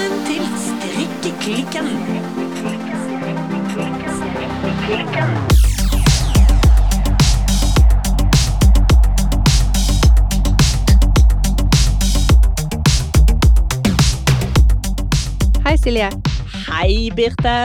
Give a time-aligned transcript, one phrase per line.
[0.00, 1.88] Velkommen til Strikkeklikken.
[15.66, 16.08] Hei, Silje.
[16.70, 17.56] Hei, Birte.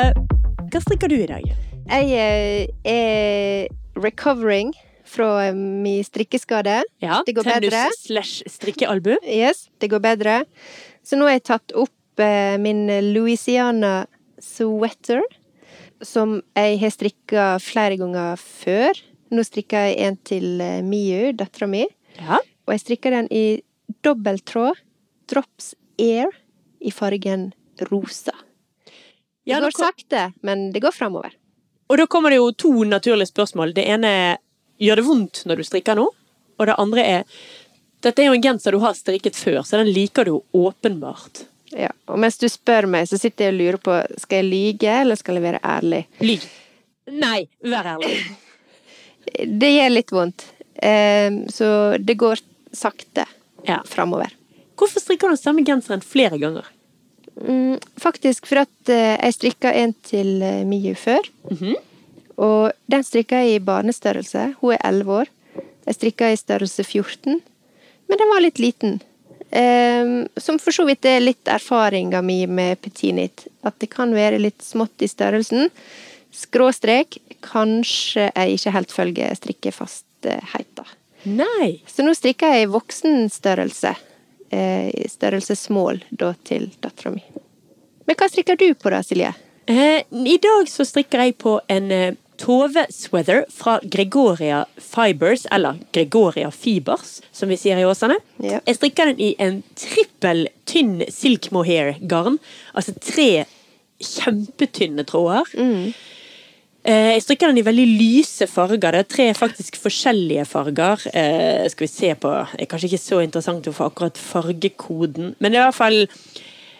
[0.67, 1.45] Hva strikker du i dag?
[1.87, 4.73] Jeg eh, er recovering
[5.07, 6.81] fra min strikkeskade.
[7.01, 7.85] Ja, Det går bedre.
[8.03, 9.15] slash strikkealbu.
[9.23, 10.43] Yes, det går bedre.
[11.05, 11.94] Så nå har jeg tatt opp eh,
[12.59, 14.05] min Louisiana
[14.39, 15.21] sweater,
[16.01, 18.93] som jeg har strikka flere ganger før.
[19.31, 21.85] Nå strikker jeg en til eh, Miu, dattera mi,
[22.19, 22.37] Ja.
[22.67, 23.61] og jeg strikker den i
[24.03, 24.75] dobbelttråd,
[25.27, 26.27] drops air,
[26.81, 27.53] i fargen
[27.89, 28.31] rosa.
[28.85, 28.93] Det
[29.45, 31.31] Ja, går kom- sakte, men det går framover.
[31.89, 33.73] Og da kommer det jo to naturlige spørsmål.
[33.73, 34.37] Det ene er
[34.79, 36.07] gjør det vondt når du strikker nå?
[36.59, 37.23] Og det andre er
[38.01, 41.45] dette er jo en genser du har strikket før, så den liker du jo åpenbart.
[41.75, 44.93] Ja, og mens du spør meg, så sitter jeg og lurer på skal jeg lyge,
[45.01, 46.05] eller skal jeg være ærlig.
[46.23, 46.45] Lyg.
[47.11, 48.13] Nei, vær ærlig.
[49.61, 50.43] Det gjør litt vondt,
[50.85, 51.67] eh, så
[51.99, 52.39] det går
[52.75, 53.25] sakte
[53.65, 53.79] Ja.
[53.89, 54.29] framover.
[54.77, 56.67] Hvorfor strikker du samme genseren flere ganger?
[57.41, 61.25] Mm, faktisk for at eh, jeg strikka en til eh, Miu før.
[61.49, 61.73] Mhm.
[62.37, 64.55] Og den strikka jeg i barnestørrelse.
[64.61, 65.29] Hun er 11 år.
[65.87, 67.41] Jeg strikka i størrelse 14,
[68.09, 68.99] men den var litt liten.
[69.55, 73.47] Eh, som for så vidt er litt erfaringa mi med petinit.
[73.63, 75.69] At det kan være litt smått i størrelsen.
[76.35, 77.19] Skråstrek.
[77.45, 80.85] Kanskje jeg ikke helt følger strikkefastheita.
[81.29, 81.69] Nei.
[81.87, 83.95] Så nå strikker jeg i voksenstørrelse.
[84.55, 87.23] Eh, størrelse small, da, til dattera mi.
[88.05, 89.31] Men hva strikker du på da, Silje?
[89.65, 95.79] Eh, I dag så strikker jeg på en eh, Tove Sweather fra Gregoria Fibers, eller
[95.95, 98.17] Gregoria Fibers, som vi sier i Åsane.
[98.43, 98.59] Ja.
[98.65, 102.39] Jeg strikker den i en trippel tynn silk mohair-garn.
[102.73, 103.45] Altså tre
[104.03, 105.49] kjempetynne tråder.
[105.55, 105.93] Mm.
[106.85, 108.93] Jeg strikker den i veldig lyse farger.
[108.93, 111.01] Det er tre faktisk forskjellige farger.
[111.17, 115.33] Eh, skal vi se på Det er kanskje ikke så interessant å få akkurat fargekoden,
[115.39, 116.07] men det er i hvert fall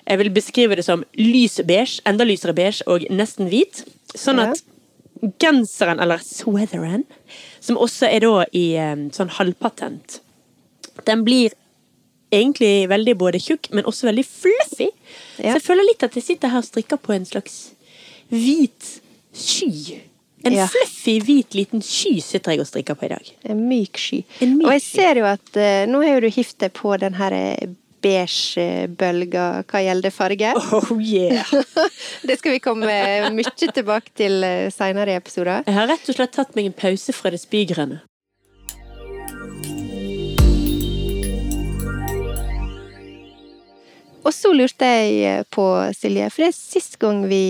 [0.05, 3.81] Jeg vil beskrive det som lys beige, enda lysere beige og nesten hvit.
[4.13, 4.53] Sånn Ja.
[5.41, 7.03] Genseren, eller sweatheren,
[7.59, 10.19] som også er da i eh, sånn halvpatent,
[11.05, 11.53] den blir
[12.35, 14.89] egentlig veldig både tjukk, men også veldig fluffy.
[15.37, 15.53] Ja.
[15.53, 17.57] Så jeg føler litt at jeg sitter her og strikker på en slags
[18.33, 18.99] hvit
[19.35, 20.01] sky.
[20.45, 20.67] En Ja.
[20.69, 23.31] fluffy, hvit liten sky sitter jeg og strikker på i dag.
[23.49, 24.23] En myk sky.
[24.41, 26.93] En myk og jeg ser jo at uh, nå har jo du hiftet deg på
[27.01, 27.33] den her
[28.05, 30.51] eh, beige bølga hva gjelder farge.
[30.75, 31.45] Oh yeah!
[32.27, 32.97] Det skal vi komme
[33.33, 35.63] mye tilbake til eh, seinere i episoder.
[35.65, 38.01] Jeg har rett og slett tatt meg en pause fra det spygrønne.
[44.25, 45.67] Og så lurte jeg eh, på,
[45.97, 47.43] Silje, for det er sist gang vi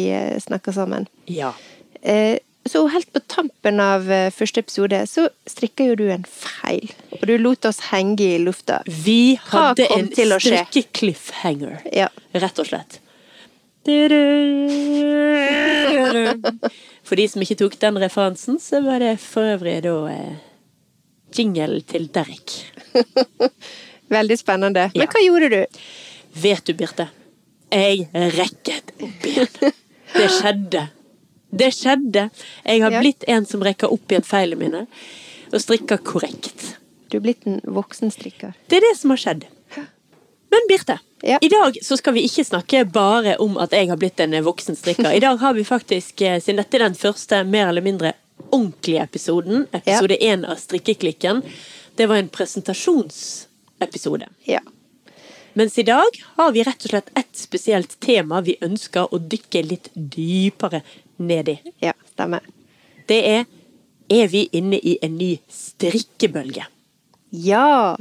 [0.43, 1.07] snakka sammen.
[1.31, 1.53] Ja.
[2.01, 2.39] Eh,
[2.69, 6.89] Så helt på tampen av eh, første episode så strikka jo du en feil.
[7.19, 8.79] Og du lot oss henge i lufta.
[8.89, 12.07] Vi hadde en strikke-cliffhanger, Ja.
[12.33, 12.99] rett og slett.
[17.05, 20.35] For de som ikke tok den referansen, så var det for øvrig da eh,
[21.37, 22.55] jingle til Derek.
[24.15, 24.87] Veldig spennende.
[24.95, 25.09] Men Ja.
[25.13, 25.61] hva gjorde du?
[26.41, 27.05] Vet du, Birte,
[27.71, 28.07] jeg
[28.39, 29.53] rekket opp igjen.
[30.15, 30.87] Det skjedde.
[31.55, 32.29] Det skjedde.
[32.65, 32.99] Jeg har Ja.
[33.01, 34.87] blitt en som rekker opp igjen feilene mine,
[35.53, 36.75] og strikker korrekt.
[37.09, 38.53] Du er blitt en voksen strikker.
[38.67, 39.45] Det er det som har skjedd.
[40.51, 41.37] Men Birte, Ja.
[41.41, 44.75] i dag så skal vi ikke snakke bare om at jeg har blitt en voksen
[44.75, 45.11] strikker.
[45.15, 48.13] I dag har vi faktisk, eh, siden dette er den første mer eller mindre
[48.51, 51.41] ordentlige episoden, episode én av Strikkeklikken,
[51.97, 54.27] det var en presentasjonsepisode.
[54.45, 54.59] Ja.
[55.53, 56.03] Mens i dag
[56.37, 60.81] har vi rett og slett ett spesielt tema vi ønsker å dykke litt dypere
[61.17, 61.57] ned i.
[61.83, 62.45] Ja, stemmer.
[63.07, 63.45] Det er
[64.05, 66.67] Er vi inne i en ny strikkebølge?
[67.31, 67.95] Ja.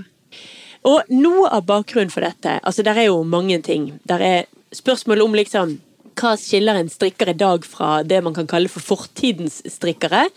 [0.84, 4.00] Og noe av bakgrunnen for dette Altså, der er jo mange ting.
[4.04, 5.78] Der er spørsmål om liksom
[6.14, 10.28] hva skiller en strikker i dag fra det man kan kalle for fortidens strikkere?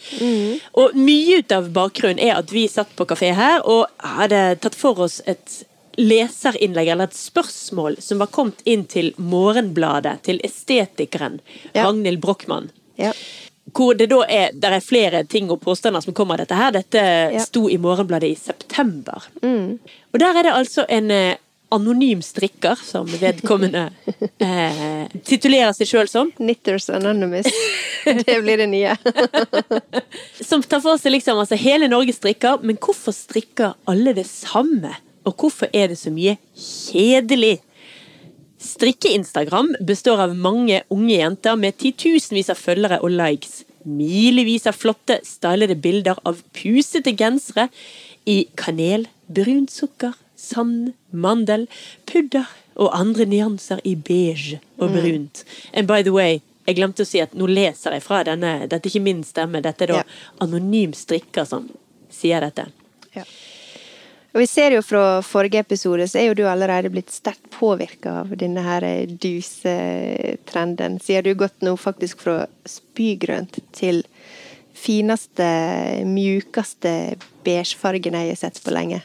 [0.73, 4.77] Og mye ut av bakgrunnen er at vi satt på kafé her og hadde tatt
[4.77, 5.59] for oss et
[5.97, 11.39] leserinnlegg eller et spørsmål som var kommet inn til Morgenbladet, til estetikeren
[11.73, 11.85] Ja.
[11.87, 12.69] Ragnhild Brochmann.
[12.97, 13.13] Ja.
[13.73, 16.71] Hvor det da er, der er flere ting og påstander som kommer av dette her.
[16.71, 17.01] Dette
[17.33, 17.39] Ja.
[17.43, 19.23] sto i Morgenbladet i september.
[19.43, 21.35] Og der er det altså en eh,
[21.71, 23.89] anonym strikker, som vedkommende
[24.39, 27.49] eh, titulerer seg sjøl som, Knitters Anonymous.
[28.05, 28.95] Det blir det nye.
[30.47, 34.93] som tar for seg liksom altså hele Norge strikker, men hvorfor strikker alle det samme?
[35.27, 37.57] Og hvorfor er det så mye kjedelig?
[38.63, 43.61] Strikke-Instagram består av mange unge jenter med titusenvis av følgere og likes.
[43.87, 47.67] Milevis av flotte, stylede bilder av pusete gensere
[48.27, 51.67] i kanel, brunt sukker, sand, mandel,
[52.09, 55.43] pudder og andre nyanser i beige og brunt.
[55.73, 58.89] And by the way, jeg glemte å si at nå leser jeg fra denne, dette
[58.89, 60.17] er ikke min stemme, dette er da yeah.
[60.43, 61.69] anonym strikker som
[62.11, 62.67] sier dette.
[63.15, 63.23] Ja.
[64.37, 68.19] Og vi ser jo fra forrige episode, så er jo du allerede blitt sterkt påvirka
[68.19, 70.99] av denne her dusetrenden.
[71.01, 74.03] Siden du gått nå faktisk fra spygrønt til
[74.77, 75.47] fineste,
[76.05, 76.93] mjukeste
[77.47, 79.01] beigefargen jeg har sett på lenge.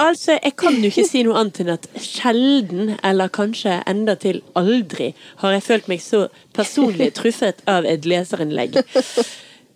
[0.00, 4.40] Altså, jeg kan jo ikke si noe annet enn at sjelden, eller kanskje enda til
[4.56, 5.12] aldri,
[5.44, 8.80] har jeg følt meg så personlig truffet av et leserinnlegg.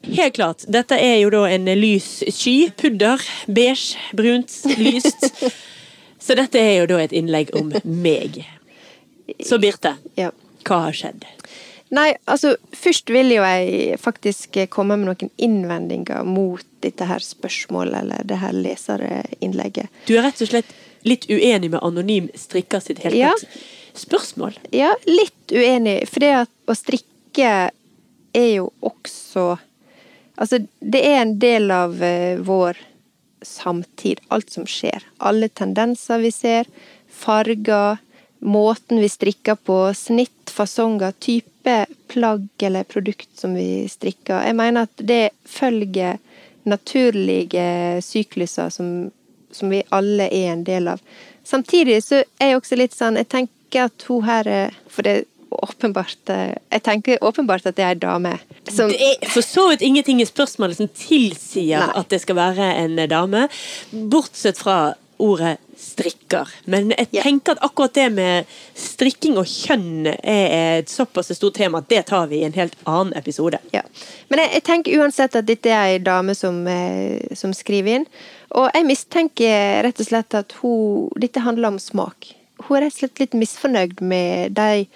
[0.07, 0.65] Helt klart.
[0.71, 2.71] Dette er jo da en lys sky.
[2.79, 3.23] Pudder.
[3.47, 3.97] Beige.
[4.17, 4.53] Brunt.
[4.79, 5.31] Lyst.
[6.27, 8.41] Så dette er jo da et innlegg om meg.
[9.47, 10.31] Så Birte, Ja.
[10.67, 11.25] hva har skjedd?
[11.95, 18.01] Nei, altså, først vil jo jeg faktisk komme med noen innvendinger mot dette her spørsmålet,
[18.01, 19.87] eller det her leserinnlegget.
[20.09, 20.73] Du er rett og slett
[21.07, 23.31] litt uenig med Anonym strikker sitt helt Ja.
[23.95, 24.59] spørsmål.
[24.75, 27.71] Ja, litt uenig, for det at å strikke
[28.35, 29.57] er jo også
[30.37, 32.79] Altså, det er en del av eh, vår
[33.43, 35.05] samtid, alt som skjer.
[35.19, 36.69] Alle tendenser vi ser,
[37.09, 37.99] farger,
[38.45, 41.77] måten vi strikker på, snitt, fasonger, type
[42.13, 44.45] plagg eller produkt som vi strikker.
[44.47, 46.19] Jeg mener at det følger
[46.67, 49.11] naturlige sykluser som,
[49.51, 51.03] som vi alle er en del av.
[51.47, 55.29] Samtidig så er jeg også litt sånn Jeg tenker at hun her er For det
[55.63, 58.37] åpenbart eh, Jeg tenker åpenbart at det er dame
[58.69, 61.97] som Det er for så vidt ingenting i spørsmålet som tilsier Nei.
[62.01, 63.49] at det skal være en dame,
[63.93, 66.49] bortsett fra ordet strikker.
[66.65, 71.81] Men jeg tenker at akkurat det med strikking og kjønn er et såpass stort tema
[71.83, 73.61] at det tar vi i en helt annen episode.
[73.75, 73.85] Ja.
[74.29, 78.09] Men jeg, jeg tenker uansett at dette er ei dame som, eh, som skriver inn.
[78.57, 82.33] Og jeg mistenker rett og slett at hun Dette handler om smak.
[82.67, 84.87] Hun er rett og slett litt misfornøyd med de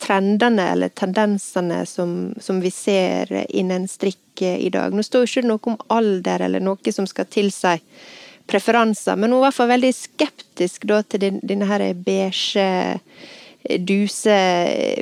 [0.00, 4.94] trendene eller tendensene som, som vi ser innen strikk i dag.
[4.94, 7.76] Nå står ikke noe om alder eller noe som skal tilsi
[8.50, 12.64] preferanser, men hun er i hvert fall veldig skeptisk da, til denne her beige
[13.84, 14.36] duse,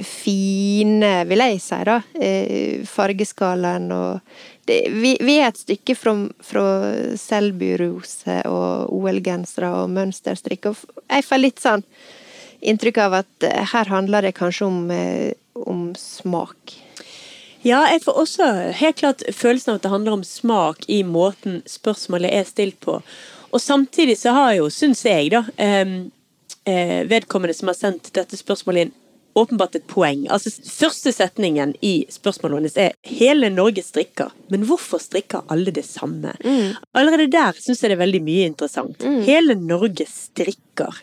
[0.05, 4.21] fine, vil jeg si, da, eh, fargeskalaen og
[4.69, 6.13] det, vi, vi er et stykke fra,
[6.45, 6.65] fra
[7.17, 11.87] Selbu-rose og OL-gensere og mønsterstrikk, og jeg får litt sånn
[12.61, 16.77] inntrykk av at eh, her handler det kanskje om, eh, om smak.
[17.67, 21.61] Ja, jeg får også helt klart følelsen av at det handler om smak i måten
[21.67, 23.01] spørsmålet er stilt på.
[23.49, 28.87] Og samtidig så har jo, syns jeg, da, eh, vedkommende som har sendt dette spørsmålet
[28.87, 28.95] inn,
[29.37, 30.27] åpenbart et poeng.
[30.31, 35.85] Altså, Første setningen i spørsmålet hennes er 'Hele Norge strikker', men hvorfor strikker alle det
[35.85, 36.35] samme?
[36.95, 39.03] Allerede der syns jeg det er veldig mye interessant.
[39.03, 41.03] Hele Norge strikker.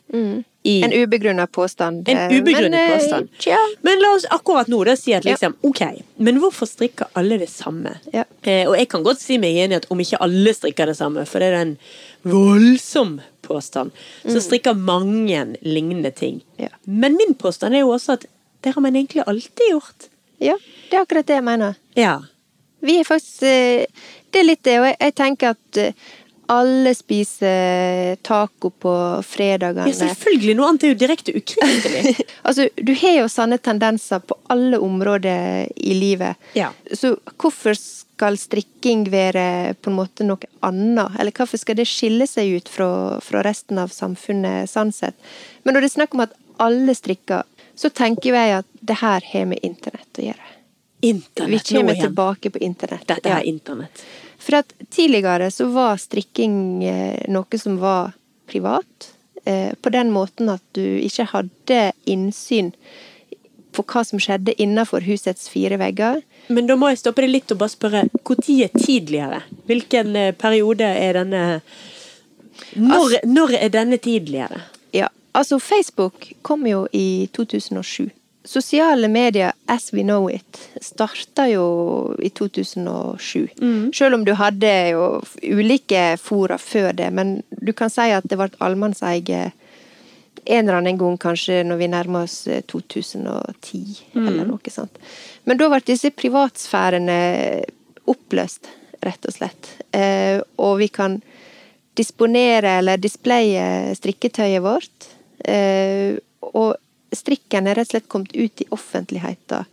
[0.65, 2.09] I En ubegrunna påstand.
[2.09, 3.29] en eh, ubegrunnet men, eh, påstand.
[3.45, 3.57] Ja.
[3.83, 5.31] Men la oss akkurat nå da si at Ja.
[5.35, 7.99] liksom, ok, men hvorfor strikker alle det samme?
[8.11, 8.23] Ja.
[8.41, 10.97] Eh, og jeg kan godt si meg enig i at om ikke alle strikker det
[10.97, 11.77] samme, for det er en
[12.25, 13.93] voldsom påstand,
[14.23, 16.41] så strikker mange lignende ting.
[16.55, 16.65] Mm.
[16.65, 16.71] Ja.
[16.83, 18.25] Men min påstand er jo også at
[18.65, 20.09] det har man egentlig alltid gjort.
[20.41, 20.57] ja,
[20.89, 21.77] det er akkurat det jeg mener.
[21.95, 22.19] Ja.
[22.85, 23.85] Vi er faktisk eh,
[24.31, 25.93] Det er litt det, og jeg, jeg tenker at eh,
[26.51, 28.93] alle spiser taco på
[29.25, 29.87] fredagene.
[29.89, 30.55] ja, selvfølgelig.
[30.59, 32.15] Noe annet er jo direkte ukristelig.
[32.45, 36.35] Altså, du har jo sånne tendenser på alle områder i livet.
[36.53, 36.67] Ja.
[36.93, 41.17] Så hvorfor skal strikking være på en måte noe annet?
[41.19, 42.89] Eller hvorfor skal det skille seg ut fra,
[43.25, 45.17] fra resten av samfunnet sånn sett?
[45.63, 47.41] Men når det er snakk om at alle strikker,
[47.75, 50.51] så tenker jeg at det her har med internett å gjøre.
[51.01, 53.03] Vi Internett nå kommer tilbake på internett.
[53.09, 53.39] Dette Ja.
[53.41, 54.05] er internett.
[54.45, 58.13] For at tidligere så var strikking eh, noe som var
[58.45, 59.11] privat.
[59.45, 62.71] Eh, på den måten at du ikke hadde innsyn
[63.75, 66.21] på hva som skjedde innenfor husets fire vegger.
[66.47, 69.41] Men da må jeg stoppe deg litt og bare spørre, når er tidligere?
[69.69, 71.43] Hvilken eh, periode er denne
[72.79, 74.61] når, når er denne tidligere?
[74.95, 78.09] Ja, altså Facebook kom jo i 2007.
[78.45, 81.65] Sosiale medier as we know it starta jo
[82.21, 83.47] i 2007.
[83.93, 85.07] Selv om du hadde jo
[85.41, 89.51] ulike fora før det, men du kan si at det ble allmannseie
[90.45, 93.81] en eller annen gang kanskje når vi nærmer oss eh, 2010,
[94.13, 94.99] eller noe sånt.
[95.49, 97.17] Men da ble disse privatsfærene
[98.11, 98.69] oppløst,
[99.05, 99.71] rett og slett.
[99.89, 101.17] Eh, og vi kan
[101.97, 105.09] disponere eller displaye strikketøyet vårt.
[105.41, 106.17] Eh,
[106.53, 106.75] og
[107.17, 109.71] strikken er rett og slett kommet ut i offentligheten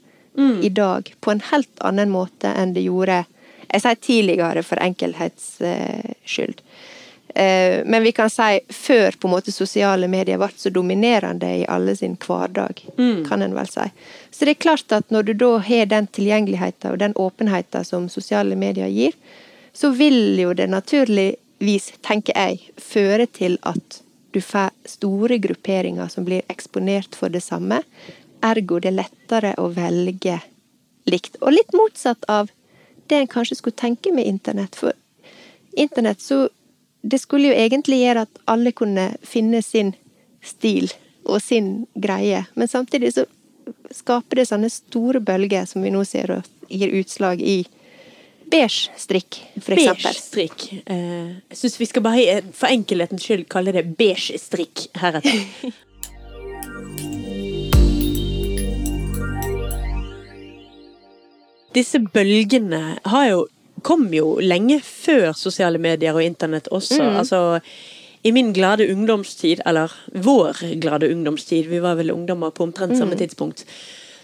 [0.63, 3.25] i dag på en helt annen måte enn det gjorde
[3.73, 6.59] Jeg sier tidligere for enkelhets eh, skyld.
[7.35, 11.65] Eh, men vi kan si før på en måte sosiale medier ble så dominerende i
[11.65, 12.83] alle sin hverdag,
[13.29, 13.87] kan en vel si.
[14.31, 18.11] Så det er klart at når du da har den tilgjengeligheten og den åpenheten som
[18.13, 19.17] sosiale medier gir,
[19.73, 24.02] så vil jo det naturligvis, tenker jeg, føre til at
[24.33, 27.83] du får store grupperinger som blir eksponert for det samme.
[28.43, 30.39] Ergo det er lettere å velge
[31.07, 31.37] likt.
[31.41, 32.51] Og litt motsatt av
[33.07, 34.77] det en kanskje skulle tenke med internett.
[34.77, 34.93] For
[35.77, 36.49] internett så
[37.03, 39.89] Det skulle jo egentlig gjøre at alle kunne finne sin
[40.39, 40.87] stil
[41.27, 42.45] og sin greie.
[42.55, 43.25] Men samtidig så
[43.91, 47.65] skaper det sånne store bølger som vi nå ser og gir utslag i
[48.53, 50.19] beige strikk, for Beige eksempel.
[50.21, 50.67] strikk.
[50.85, 55.41] Eh, jeg syns vi skal bare eh, for enkelhetens skyld kalle det beige strikk heretter.
[61.73, 63.47] Disse bølgene har jo,
[63.87, 67.01] kom jo lenge før sosiale medier og internett også.
[67.23, 67.41] Altså,
[68.23, 73.17] i min glade ungdomstid, eller vår glade ungdomstid, vi var vel ungdommer på omtrent samme
[73.19, 73.65] tidspunkt,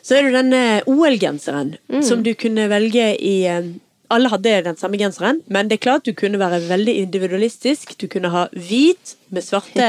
[0.05, 1.75] så er det denne OL-genseren
[2.07, 3.73] som du kunne velge i eh,
[4.15, 7.97] alle hadde den samme genseren, men det er klart du kunne være veldig individualistisk.
[8.01, 9.89] Du kunne ha hvit med svarte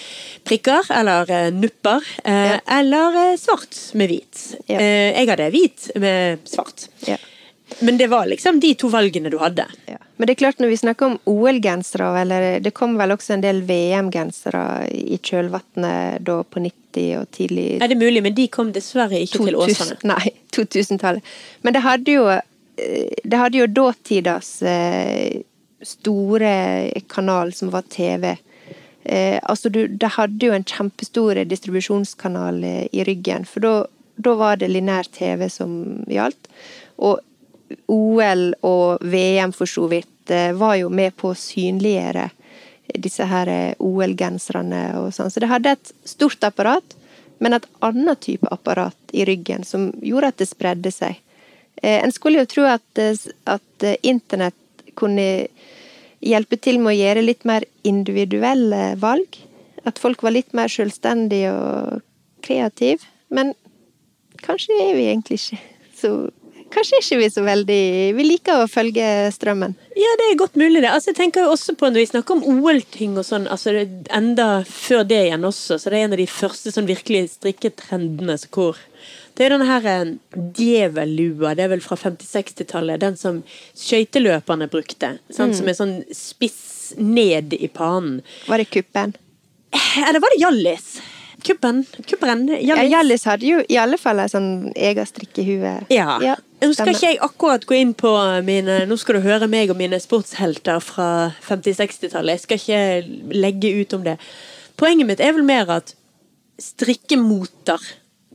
[0.48, 2.58] prikker, eller eh, nupper, ja.
[2.80, 4.46] eller eh, svart med hvit.
[4.66, 4.80] Ja.
[4.80, 6.88] Eh, jeg hadde hvit med svart.
[7.06, 7.18] Ja.
[7.80, 9.66] Men det var liksom de to valgene du hadde.
[9.86, 10.00] Ja.
[10.16, 13.44] Men det er klart, når vi snakker om OL-gensere, eller det kom vel også en
[13.44, 18.72] del VM-gensere i kjølvannet da på 90- og tidlig Er det mulig, men de kom
[18.74, 19.96] dessverre ikke til Åsane.
[20.10, 21.24] Nei, 2000-tallet.
[21.62, 22.42] Men det hadde jo eh,
[23.24, 25.42] det hadde jo dåtidas eh,
[25.82, 26.52] store
[27.08, 28.36] kanal som var TV.
[29.04, 33.86] Eh, altså, du, det hadde jo en kjempestor distribusjonskanal eh, i ryggen, for da-
[34.36, 36.50] var det linær TV som gjaldt.
[37.00, 37.20] Og
[37.88, 42.26] OL og VM for så vidt var jo med på å synliggjøre
[43.00, 43.48] disse her
[43.80, 45.30] OL-genserne og sånn.
[45.32, 46.94] Så det hadde et stort apparat,
[47.40, 51.16] men et annet type apparat i ryggen som gjorde at det spredde seg.
[51.82, 54.54] Eh, En skulle jo tro at, eh, at eh, internett
[54.98, 55.46] kunne
[56.20, 59.38] hjelpe til med å gjøre litt mer individuelle valg.
[59.88, 62.02] At folk var litt mer selvstendige og
[62.44, 63.06] kreative.
[63.32, 63.54] Men
[64.44, 65.64] kanskje er vi egentlig ikke
[66.00, 66.12] så
[66.70, 67.84] Kanskje ikke vi så veldig
[68.14, 69.72] Vi liker å følge strømmen.
[69.98, 70.92] Ja, det er godt mulig, det.
[70.92, 73.74] Altså, jeg tenker jo også på Når vi snakker om OL-ting og sånn, altså
[74.14, 78.38] enda før det igjen også, så det er en av de første sånn virkelig strikketrendene
[78.54, 78.78] hvor
[79.40, 80.08] Det er denne her eh,
[80.58, 83.38] djevellua, det er vel fra 50-60-tallet, den som
[83.72, 85.14] skøyteløperne brukte.
[85.32, 85.56] Sant?
[85.56, 88.18] Som er sånn spiss ned i panen.
[88.50, 89.14] Var det kuppen?
[90.04, 90.90] Eller var det Hjallis?
[91.40, 91.86] Kuppen?
[92.04, 92.44] Kupperen?
[92.52, 92.90] Hjallis?
[92.92, 95.72] Hjallis hadde jo i alle fall ei sånn egen strikkehue.
[95.88, 96.18] Ja.
[96.60, 98.10] Nå skal ikke jeg akkurat gå inn på
[98.44, 102.36] mine Nå skal du høre meg og mine sportshelter fra 50-60-tallet.
[102.36, 104.18] Jeg skal ikke legge ut om det.
[104.76, 105.94] Poenget mitt er vel mer at
[106.60, 107.80] strikkemoter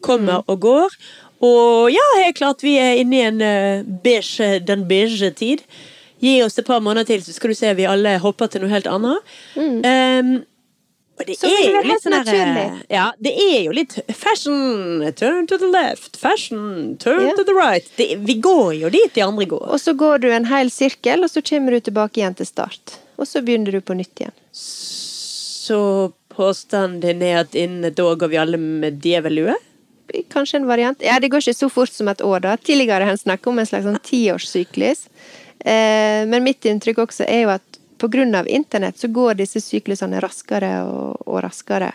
[0.05, 0.97] kommer og går.
[1.43, 5.65] Og ja, helt klart, vi er inne i en eh, beige, den beige tid.
[6.23, 8.71] Gi oss et par måneder til, så skal du se vi alle hopper til noe
[8.71, 9.33] helt annet.
[9.59, 10.37] Um,
[11.15, 12.63] og det Så er det litt sånn naturlig.
[12.91, 17.35] Ja, det er jo litt fashion, turn to the left, fashion, turn yeah.
[17.37, 17.87] to the right.
[17.99, 19.63] Det, vi går jo dit de andre går.
[19.71, 22.97] Og så går du en hel sirkel, og så kommer du tilbake igjen til start.
[23.15, 24.35] Og så begynner du på nytt igjen.
[24.55, 25.79] Så
[26.35, 29.55] påstanden din er at innen et år går vi alle med djevellue?
[30.29, 31.01] Kanskje en variant.
[31.01, 32.55] Ja, det går ikke så fort som et år, da.
[32.57, 35.07] Tidligere har en snakket om en slags sånn tiårssyklus.
[35.65, 40.83] Eh, men mitt inntrykk også er jo at av internett så går disse syklusene raskere
[40.85, 41.91] og, og raskere.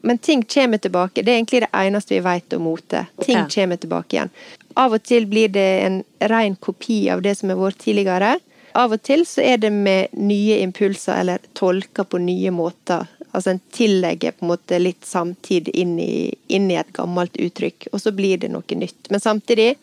[0.00, 1.22] Men ting kommer tilbake.
[1.22, 3.06] Det er egentlig det eneste vi vet om mote.
[3.22, 3.46] Ting Ja.
[3.54, 4.30] kommer tilbake igjen.
[4.76, 8.38] Av og til blir det en ren kopi av det som har vært tidligere.
[8.74, 13.06] Av og til så er det med nye impulser, eller tolka på nye måter.
[13.36, 17.90] Altså en tillegger på en måte litt samtid inn i, inn i et gammelt uttrykk,
[17.92, 19.10] og så blir det noe nytt.
[19.12, 19.74] Men samtidig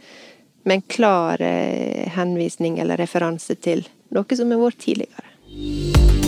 [0.64, 6.23] med en klar eh, henvisning eller referanse til noe som har vært tidligere.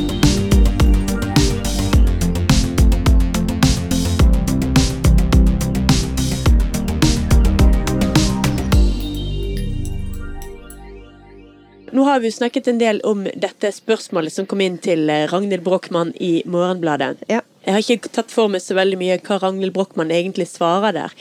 [11.95, 15.63] Nå har vi snakket en del om dette spørsmålet som kom inn til eh, Ragnhild
[15.63, 17.21] Brochmann i Morgenbladet.
[17.31, 17.39] Ja.
[17.63, 21.15] Jeg har ikke tatt for meg så veldig mye hva Ragnhild Brochmann egentlig svarer der.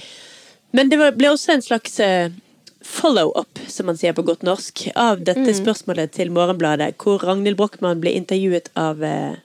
[0.74, 2.34] Men det ble også en slags eh,
[2.82, 8.02] follow-up, som man sier på godt norsk, av dette spørsmålet til Morgenbladet, hvor Ragnhild Brochmann
[8.02, 9.38] ble intervjuet av eh,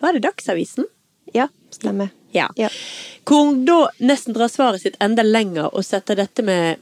[0.00, 0.86] Var det Dagsavisen?
[1.34, 2.14] Ja, stemmer.
[2.30, 2.46] Ja.
[2.54, 2.70] Ja.
[3.26, 6.78] Hvor hun da nesten drar svaret sitt enda lenger og setter dette med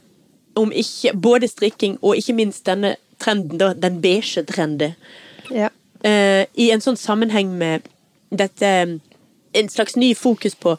[0.55, 4.95] om ikke både strikking og ikke minst denne trenden, da, den beige trenden,
[5.51, 5.69] Ja.
[6.05, 7.89] eh, i en sånn sammenheng med
[8.31, 8.71] dette
[9.55, 10.73] En slags ny fokus på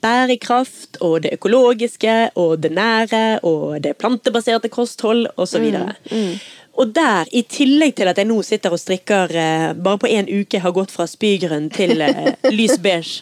[0.00, 5.66] bærekraft og det økologiske og det nære og det plantebaserte kosthold osv.
[6.10, 6.38] Mm,
[6.80, 10.30] Og der, i tillegg til at jeg nå sitter og strikker eh, bare på én
[10.32, 13.20] uke, har gått fra spygrønn til eh, lys beige,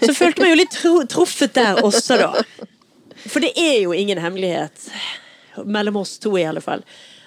[0.00, 2.30] så følte jeg meg jo litt tro, truffet der også, da.
[3.28, 4.88] For det er jo ingen hemmelighet,
[5.68, 6.80] mellom oss to i alle fall,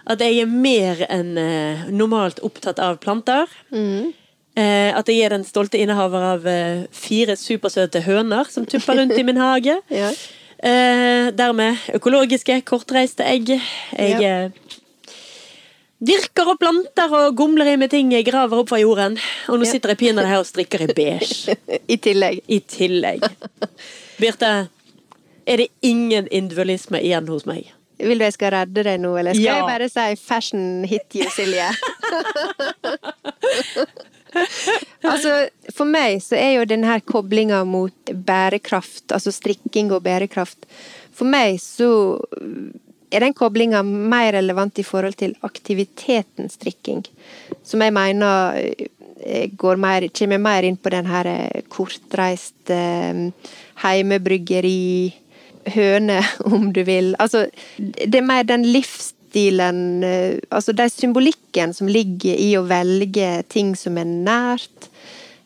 [0.05, 3.47] at jeg er mer enn eh, normalt opptatt av planter.
[3.71, 9.17] Eh, at jeg er den stolte innehaver av eh, fire supersøte høner som tupper rundt
[9.17, 9.79] i min hage.
[10.03, 10.11] Ja.
[10.63, 13.49] Eh, dermed økologiske, kortreiste egg.
[13.97, 14.45] Jeg Ja.
[14.45, 14.51] eh,
[16.03, 19.17] dyrker og planter og gomler i med ting jeg graver opp fra jorden.
[19.49, 19.71] Og nå Ja.
[19.71, 21.55] sitter jeg pinadø her og strikker i beige.
[21.93, 22.41] I tillegg.
[22.47, 23.23] I tillegg.
[24.19, 24.69] Birte,
[25.47, 27.71] er det ingen individualisme igjen hos meg?
[27.99, 29.55] Vil du jeg skal redde deg nå, eller skal Ja.
[29.59, 31.69] jeg bare si fashion hit you, Silje?
[35.03, 35.33] altså,
[35.75, 40.65] for meg så er jo denne koblinga mot bærekraft, altså strikking og bærekraft
[41.13, 41.89] For meg så
[43.13, 47.03] er den koblinga mer relevant i forhold til aktiviteten strikking,
[47.61, 48.57] som jeg mener
[49.21, 53.51] eh, går mer, kommer mer inn på den her eh, kortreiste eh,
[53.85, 55.13] heimebryggeri
[55.65, 57.13] høne, om du vil.
[57.19, 63.43] Altså, det er mer den livsstilen eh, Altså den symbolikken som ligger i å velge
[63.49, 64.89] ting som er nært,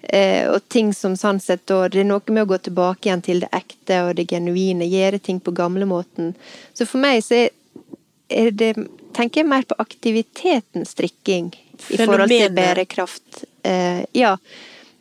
[0.01, 3.23] eh, og ting som sånn sett da Det er noe med å gå tilbake igjen
[3.25, 6.33] til det ekte og det genuine, gjøre ting på gamlemåten.
[6.73, 8.75] Så for meg så er, det
[9.17, 11.47] Tenker jeg mer på aktiviteten strikking
[11.89, 13.45] i forhold til bærekraft.
[13.65, 14.35] Eh, ja.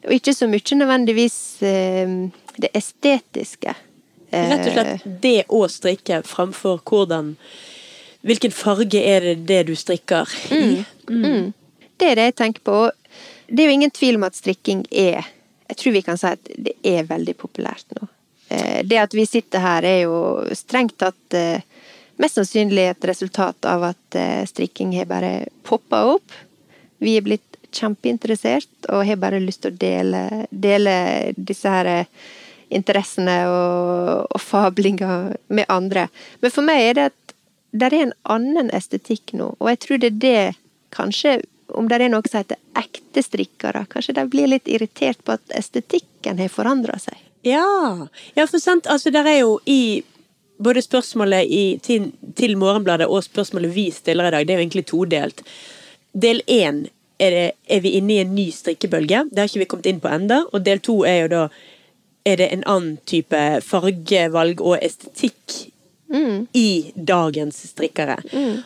[0.07, 3.75] Og ikke så mye nødvendigvis det estetiske.
[4.31, 7.37] Rett og slett det å strikke framfor hvordan
[8.27, 10.83] Hvilken farge er det det du strikker i?
[11.07, 11.53] Mm.
[11.97, 12.79] Det er det jeg tenker på.
[13.47, 15.21] Det er jo ingen tvil om at strikking er
[15.69, 18.09] Jeg tror vi kan si at det er veldig populært nå.
[18.49, 20.19] Eh, Det at vi sitter her, er jo
[20.55, 21.63] strengt tatt eh,
[22.23, 26.35] mest sannsynlig et resultat av at eh, strikking har bare poppa opp.
[26.99, 30.97] Vi er blitt kjempeinteressert og har bare lyst til å dele, dele
[31.37, 32.13] disse her eh,
[32.75, 36.09] interessene og, og fablinga med andre.
[36.43, 37.37] Men for meg er det at
[37.77, 40.41] det er en annen estetikk nå, og jeg tror det er det
[40.95, 41.39] kanskje
[41.75, 45.57] om det er noe som heter ekte strikkere, kanskje de blir litt irritert på at
[45.59, 47.19] estetikken har forandra seg.
[47.47, 47.67] Ja.
[48.35, 50.03] ja, for sant, altså der er jo i
[50.63, 54.65] både spørsmålet i, til, til Morgenbladet og spørsmålet vi stiller i dag, det er jo
[54.65, 55.43] egentlig todelt.
[56.17, 56.87] Del én
[57.21, 59.27] er, er vi inne i en ny strikkebølge.
[59.31, 61.43] Det har ikke vi kommet inn på enda, Og del to er jo da
[62.27, 65.61] er det en annen type fargevalg og estetikk
[66.57, 68.19] i dagens strikkere.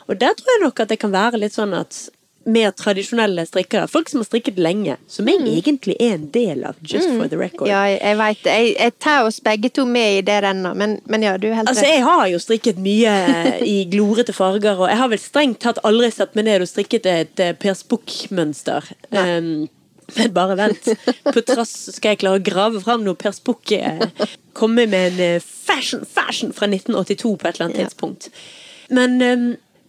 [0.09, 2.09] Og der tror jeg nok at det kan være litt sånn at
[2.49, 6.79] mer tradisjonelle strikkere, folk som har strikket lenge, som jeg egentlig er en del av,
[6.81, 7.69] just for the record.
[7.69, 8.55] Ja, jeg, veit det.
[8.55, 11.59] Jeg, jeg tar oss begge to med i det rennet, men, men ja, du er
[11.61, 13.13] helt Altså, jeg har jo strikket mye
[13.75, 17.11] i glorete farger, og jeg har vel strengt tatt aldri satt meg ned og strikket
[17.13, 18.89] et eh, Per Spock-mønster.
[19.13, 19.69] Um,
[20.17, 20.91] men bare vent.
[21.25, 23.73] På trass skal jeg klare å grave fram noe Per Spock.
[23.73, 24.07] eh,
[24.57, 28.31] Komme med en eh, fashion, fashion fra 1982 på et eller annet tidspunkt.
[28.91, 29.45] Men um,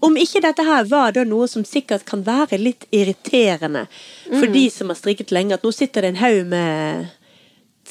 [0.05, 3.87] om ikke dette her var da noe som sikkert kan være litt irriterende
[4.27, 7.11] for de som har strikket lenge, at nå sitter det en haug med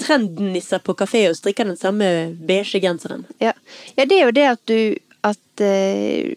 [0.01, 2.09] trendnisser på kafé og strikker den samme
[2.47, 3.27] beige genseren.
[3.43, 3.53] Ja.
[3.97, 4.81] ja, det er jo det at du
[5.21, 6.33] At uh,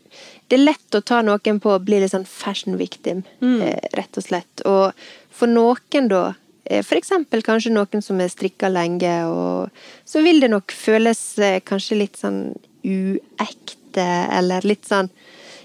[0.54, 4.18] det er lett å ta noen på å bli litt sånn fashion victim, eh, rett
[4.20, 4.62] og slett.
[4.70, 4.92] Og
[5.34, 6.24] for noen, da
[6.64, 6.88] f.eks.
[6.88, 9.70] for eksempel kanskje noen som har strikka lenge, og
[10.08, 14.08] så vil det nok føles eh, kanskje litt sånn uekte,
[14.40, 15.12] eller litt sånn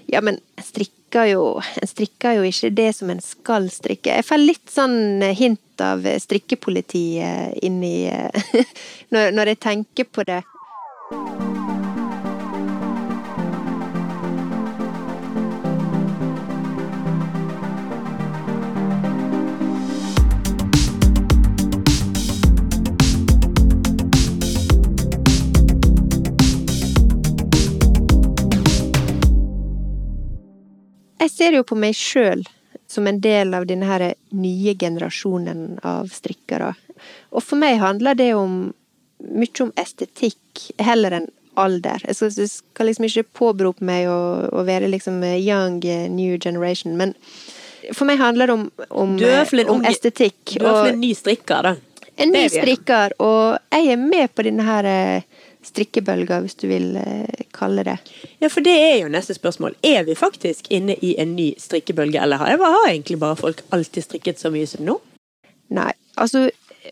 [0.09, 1.43] Ja, men en strikker jo
[1.81, 4.13] En strikker jo ikke det som en skal strikke.
[4.19, 8.65] Jeg får litt sånn hint av strikkepolitiet inni eh,
[9.13, 10.43] når, når jeg tenker på det.
[31.19, 32.45] Jeg ser jo på meg sjøl
[32.89, 36.71] som en del av denne her nye generasjonen av strikkere.
[37.35, 38.71] Og for meg handler det om
[39.19, 41.27] mye om estetikk heller enn
[41.59, 42.01] alder.
[42.07, 44.19] Jeg skal, jeg skal liksom ikke påberope meg å,
[44.55, 47.13] å være liksom young eh, new generation, men
[47.95, 50.55] for meg handler det om, om, en om estetikk.
[50.55, 51.75] Du er i hvert fall og- en ny strikker, da.
[52.19, 54.87] En ny er strikker, og jeg er med på denne her
[55.69, 57.97] strikkebølga, hvis du vil eh, kalle det.
[58.41, 59.77] Ja, for det er jo neste spørsmål.
[59.85, 64.07] Er vi faktisk inne i en ny strikkebølge, eller har, har egentlig bare folk alltid
[64.07, 64.97] strikket så mye som nå?
[65.77, 66.47] Nei, altså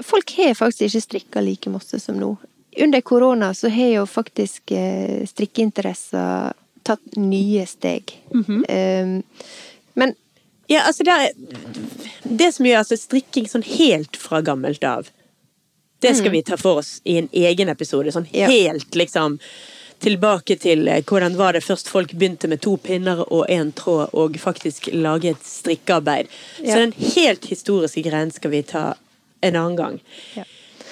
[0.05, 2.35] folk har faktisk ikke strikka like masse som nå.
[2.77, 6.53] Under korona så har jo faktisk eh, strikkeinteresser
[6.87, 8.13] tatt nye steg.
[8.31, 9.19] um,
[9.93, 10.15] men
[10.67, 11.29] Ja, altså det, er,
[12.27, 15.07] det som gjør altså strikking sånn helt fra gammelt av,
[16.01, 18.11] det skal vi ta for oss i en egen episode.
[18.13, 19.39] Sånn helt liksom
[19.99, 24.13] tilbake til eh, hvordan var det først folk begynte med to pinner og én tråd
[24.13, 26.29] og faktisk lage et strikkearbeid.
[26.59, 28.91] Så den helt historiske greien skal vi ta
[29.41, 29.99] en annen gang.
[30.35, 30.43] Ja.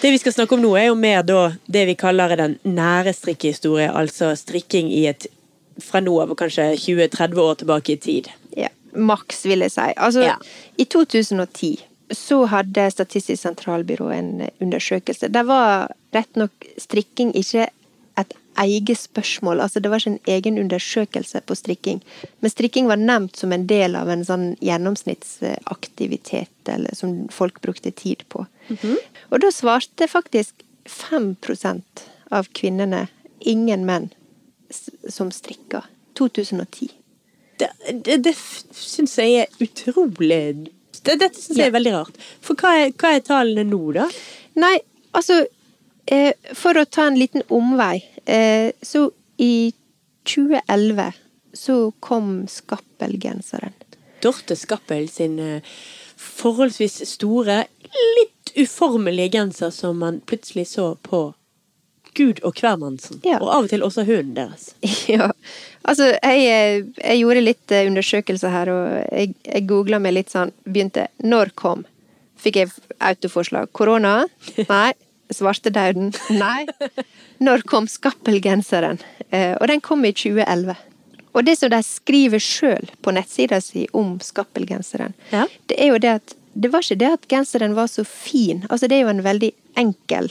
[0.01, 3.13] Det vi skal snakke om nå, er jo mer da det vi kaller den nære
[3.15, 5.27] strikkehistorie, altså strikking i et
[5.81, 8.27] fra nå av og kanskje 20-30 år tilbake i tid.
[8.57, 9.87] ja, maks, vil jeg si.
[9.97, 10.35] Altså, Ja.
[10.77, 15.27] i 2010 så hadde Statistisk sentralbyrå en eh, undersøkelse.
[15.33, 17.69] Der var rett nok strikking ikke
[18.19, 22.03] et eget spørsmål, altså det var ikke en egen undersøkelse på strikking.
[22.39, 27.91] Men strikking var nevnt som en del av en sånn gjennomsnittsaktivitet, eller som folk brukte
[27.91, 28.45] tid på.
[29.29, 30.53] Og da svarte faktisk
[30.87, 31.83] 5%
[32.31, 33.07] av kvinnene,
[33.39, 34.09] ingen menn,
[35.09, 35.83] som strikka.
[36.15, 36.89] 2010.
[37.59, 37.67] Det,
[38.05, 38.33] det, det
[38.75, 40.71] syns jeg er utrolig
[41.05, 42.17] det, Dette syns jeg er veldig rart.
[42.43, 44.07] For hva er, hva er tallene nå, da?
[44.61, 44.75] Nei,
[45.15, 45.41] altså
[46.09, 47.99] eh, For å ta en liten omvei.
[48.25, 49.07] Eh, så
[49.41, 49.73] i
[50.25, 51.13] 2011
[51.55, 53.75] så kom Skappel-genseren.
[54.23, 55.75] Dorte Skappel sin eh,
[56.19, 57.63] forholdsvis store,
[58.17, 61.27] litt uformelige genser som man plutselig så på
[62.15, 63.19] Gud og hvermannsen.
[63.27, 63.39] Ja.
[63.41, 64.69] Og av og til også hunden deres.
[65.11, 65.31] ja.
[65.85, 70.31] Altså, jeg, eh, jeg gjorde litt eh, undersøkelser her, og jeg, jeg googla meg litt
[70.33, 71.83] sånn Begynte Når kom?
[72.41, 72.71] Fikk jeg
[73.03, 73.71] autoforslag.
[73.75, 74.23] Korona?
[74.69, 74.93] Nei.
[75.33, 76.11] Svartedauden?
[76.37, 76.65] Nei.
[77.41, 78.99] Når kom Skappelgenseren?
[79.31, 80.75] Eh, og den kom i 2011.
[81.35, 85.47] Og det som de skriver sjøl på nettsida si om Skappelgenseren, Ja.
[85.67, 88.61] det er jo det at det var ikke det at genseren var så fin.
[88.69, 90.29] Altså, det er jo en veldig enkel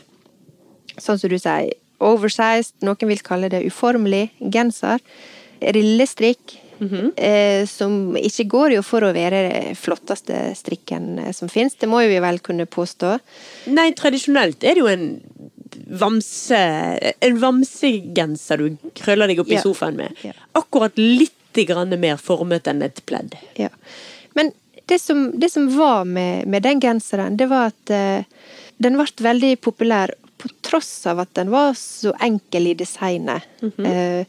[1.01, 1.73] sånn som du sier,
[2.05, 5.03] oversized, noen vil kalle det uformelig, genser,
[5.75, 6.59] rillestrikk,
[7.17, 11.77] eh, som ikke går jo for å være den flotteste strikken eh, som fins.
[11.81, 13.15] Det må jo vi vel kunne påstå.
[13.73, 15.09] Nei, tradisjonelt er det jo en
[15.75, 16.59] vamse
[17.25, 20.21] En vamsegenser du krøller deg opp i sofaen med.
[20.23, 20.35] Ja.
[20.55, 23.35] Akkurat litt grann mer formet enn et pledd.
[23.59, 23.71] Ja.
[24.39, 24.53] Men
[24.91, 28.27] det som, det som var med, med den genseren, det var at eh,
[28.83, 30.15] den ble veldig populær
[30.75, 33.47] tross av at den var så enkel i designet.
[33.63, 34.27] eh,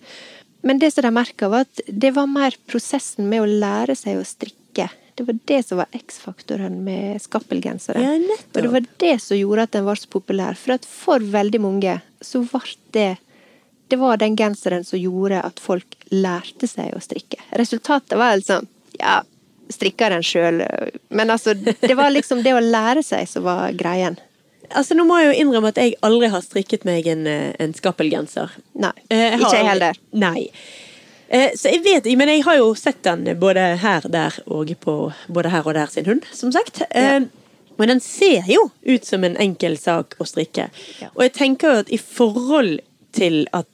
[0.65, 4.17] men det som de merka, var at det var mer prosessen med å lære seg
[4.17, 4.87] å strikke.
[5.15, 8.01] Det var det som var X-faktoren med skappelgenseren.
[8.01, 8.57] Ja, nettopp.
[8.57, 10.57] Og det var det som gjorde at den var så populær.
[10.59, 13.11] For at for veldig mange så ble det
[13.87, 17.37] det var den genseren som gjorde at folk lærte seg å strikke.
[17.53, 18.65] Resultatet var liksom
[18.97, 19.19] Ja,
[19.69, 20.63] strikka den sjøl,
[21.09, 24.17] men altså Det var liksom det å lære seg som var greien.
[24.71, 27.73] Altså, Nå må jeg jo innrømme at jeg aldri har strikket meg en, eh, en
[27.73, 28.51] skappelgenser.
[28.73, 28.93] Nei.
[29.09, 30.01] Jeg har ikke jeg heller.
[30.13, 30.49] Nei.
[31.29, 35.13] Eh, Så jeg vet Men jeg har jo sett den både her, der og på
[35.27, 36.81] både her og der sin hund, som sagt.
[36.93, 37.19] Ja.
[37.77, 40.69] Men den ser jo ut som en enkel sak å strikke.
[41.01, 41.09] Ja.
[41.15, 42.79] Og jeg tenker jo at i forhold
[43.15, 43.67] til at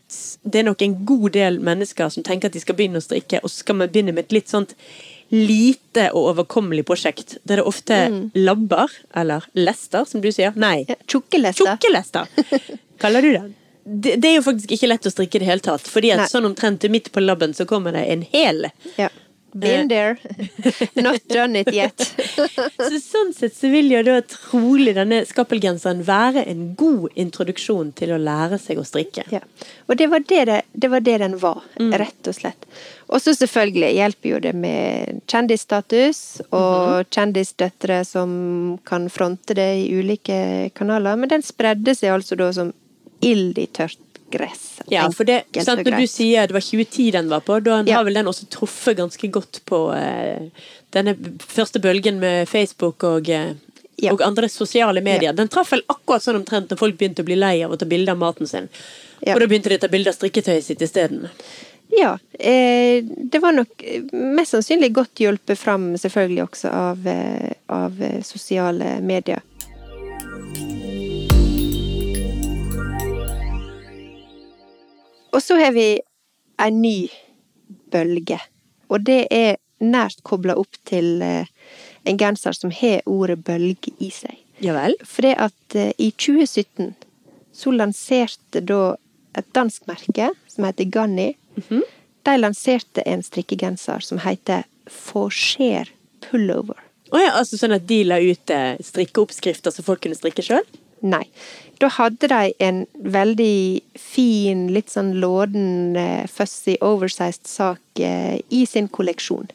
[0.44, 3.42] det er nok en god del mennesker som tenker at de skal begynne å strikke,
[3.44, 4.76] og skal man begynne med et litt sånt
[5.32, 7.98] lite og overkommelig prosjekt, der det ofte
[8.36, 10.54] labber, eller lester, som du sier.
[10.60, 11.66] Nei, Ja, Tjukkelester.
[11.66, 12.28] Tjukkelester,
[13.02, 13.50] kaller du den.
[13.84, 16.26] Det, det er jo faktisk ikke lett å strikke i det hele tatt, fordi at
[16.26, 16.30] Nei.
[16.30, 18.68] sånn omtrent midt på labben så kommer det en hel.
[19.00, 19.08] Ja.
[19.54, 20.18] Been there.
[20.96, 22.00] Not done it yet.
[22.78, 28.14] Så sånn sett så vil jo da trolig denne skappelgenseren være en god introduksjon til
[28.16, 29.26] å lære seg å strikke.
[29.34, 29.42] Ja.
[29.92, 32.68] Og det var det, det, det var det den var, rett og slett.
[33.12, 36.22] Og så selvfølgelig hjelper jo det med kjendisstatus
[36.56, 38.32] og kjendisdøtre som
[38.88, 42.72] kan fronte det i ulike kanaler, men den spredde seg altså da som
[43.22, 44.00] ild i tørt
[44.32, 44.80] gress.
[44.92, 47.98] Ja, for det, sant, Når du sier det var 2010 den var på, da Ja.
[48.00, 50.50] har vel den også truffet ganske godt på eh,
[50.92, 53.54] denne første bølgen med Facebook og, eh,
[54.02, 54.14] Ja.
[54.14, 55.30] og andre sosiale medier.
[55.30, 55.34] Ja.
[55.38, 57.86] Den traff vel akkurat sånn omtrent når folk begynte å bli lei av å ta
[57.86, 58.70] bilde av maten sin.
[59.22, 59.36] Ja.
[59.36, 61.28] Og da begynte de å ta bilde av strikketøyet sitt isteden.
[61.92, 62.18] Ja.
[62.40, 68.02] Eh, det var nok eh, mest sannsynlig godt hjulpet fram selvfølgelig også av, eh, av
[68.02, 69.42] eh, sosiale medier.
[75.32, 76.02] Og så har vi
[76.62, 77.10] en ny
[77.92, 78.40] bølge.
[78.92, 81.50] Og det er nært kobla opp til eh,
[82.06, 84.38] en genser som har ordet bølge i seg.
[84.62, 84.98] Ja vel?
[85.08, 86.94] Fordi at eh, i 2017
[87.56, 88.96] så lanserte da
[89.38, 91.32] et dansk merke som heter Ganni.
[92.28, 95.90] De lanserte en strikkegenser som heter Forsker
[96.28, 96.78] Pullover.
[97.12, 100.68] Å ja, altså sånn at de la ut eh, strikkeoppskrifter så folk kunne strikke sjøl?
[101.02, 101.26] Nei.
[101.82, 108.66] Da hadde de en veldig fin, litt sånn låden, eh, fussy, oversized sak eh, i
[108.70, 109.50] sin kolleksjon.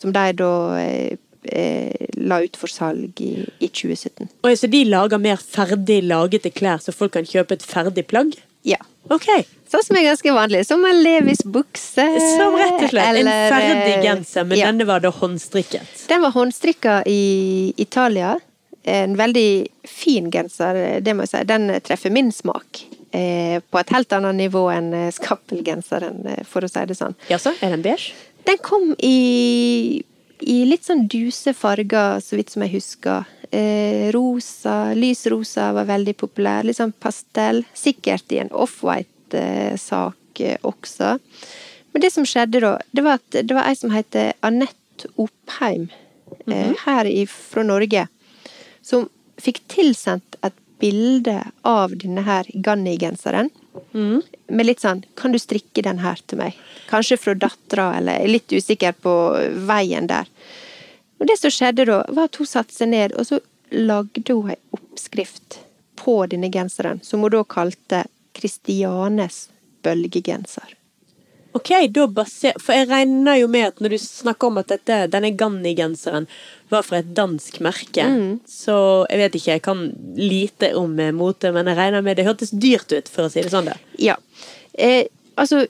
[0.00, 1.14] Som de da eh,
[2.18, 4.28] la ut for salg i, i 2017.
[4.44, 8.34] Oi, så de lager mer ferdig lagete klær, så folk kan kjøpe et ferdig plagg?
[8.66, 8.80] Ja.
[9.08, 9.28] Ok.
[9.70, 10.66] Sånn som er ganske vanlig.
[10.66, 12.04] Som en Levis bukse.
[12.34, 14.68] Som rett og slett en ferdig genser, men ja.
[14.68, 16.06] denne var da håndstrikket.
[16.10, 18.36] Den var håndstrikka i Italia.
[18.88, 21.42] En veldig fin genser, det må jeg si.
[21.48, 22.84] Den treffer min smak.
[23.12, 27.16] Eh, på et helt annet nivå enn eh, skappelgenseren, eh, for å si det sånn.
[27.28, 28.14] Jaså, er den beige?
[28.46, 30.00] Den kom i,
[30.40, 33.26] i litt sånn duse farger, så vidt som jeg husker.
[33.50, 36.62] Eh, rosa, lys rosa var veldig populær.
[36.64, 37.64] Litt sånn pastell.
[37.74, 41.16] Sikkert i en offwhite-sak eh, også.
[41.90, 45.90] Men det som skjedde da, det var at det var ei som heter Anette Oppheim,
[46.46, 46.74] -hmm.
[46.86, 48.06] her i, fra Norge,
[48.82, 49.08] som
[49.40, 51.36] fikk tilsendt et bilde
[51.68, 53.50] av denne her Ganni-genseren.
[53.92, 56.56] Med litt sånn 'Kan du strikke den her til meg?'
[56.88, 59.14] Kanskje fra dattera, eller er litt usikker på
[59.66, 60.26] veien der.
[61.20, 63.40] Og det som skjedde da, var at hun satte seg ned, og så
[63.70, 65.60] lagde hun ei oppskrift
[65.96, 69.48] på denne genseren, som hun da kalte Kristianes
[69.82, 70.76] bølgegenser.
[71.52, 72.54] Ok, da baser...
[72.62, 76.28] For jeg regner jo med at når du snakker om at dette, denne Ganni-genseren
[76.72, 78.06] var fra et dansk merke,
[78.48, 78.76] så
[79.10, 79.82] jeg vet ikke, jeg kan
[80.18, 83.42] lite om eh, mote, men jeg regner med det hørtes dyrt ut, for å si
[83.44, 83.70] det sånn.
[83.70, 83.76] da.
[84.00, 84.16] Ja.
[84.74, 85.04] Eh,
[85.40, 85.64] altså,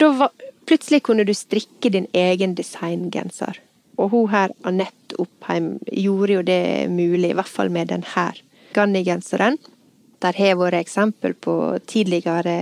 [0.00, 0.34] da var
[0.66, 3.60] Plutselig kunne du strikke din egen designgenser.
[4.02, 8.40] Og hun her, Anette Oppheim, gjorde jo det mulig, i hvert fall med den her
[8.74, 9.60] Ganni-genseren.
[10.24, 11.54] Der har vært eksempel på
[11.86, 12.56] tidligere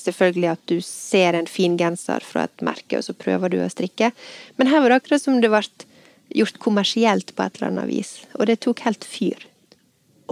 [0.00, 3.68] selvfølgelig at du ser en fin genser fra et merke, og så prøver du å
[3.70, 4.12] strikke.
[4.56, 5.62] Men her var det akkurat som det ble
[6.34, 8.14] gjort kommersielt på et eller annet vis.
[8.38, 9.46] Og det tok helt fyr.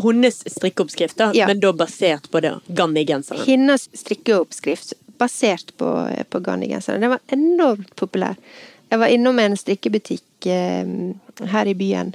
[0.02, 1.46] Hennes strikkeoppskrift, da, Ja.
[1.46, 3.44] men da basert på det Ganni-genseren.
[3.46, 5.90] Hennes strikkeoppskrift basert på,
[6.30, 7.00] på Ganni-genseren.
[7.00, 8.34] Den var enormt populær.
[8.90, 10.86] Jeg var innom en strikkebutikk eh,
[11.50, 12.14] her i byen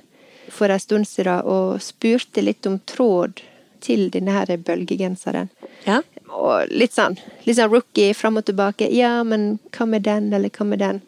[0.49, 3.41] for en stund siden og spurte litt om tråd
[3.79, 5.49] til denne her bølgegenseren.
[5.85, 6.01] Ja.
[6.29, 7.15] Og litt sånn,
[7.47, 8.89] litt sånn rookie fram og tilbake.
[8.91, 11.01] Ja, men hva med den, eller hva med den?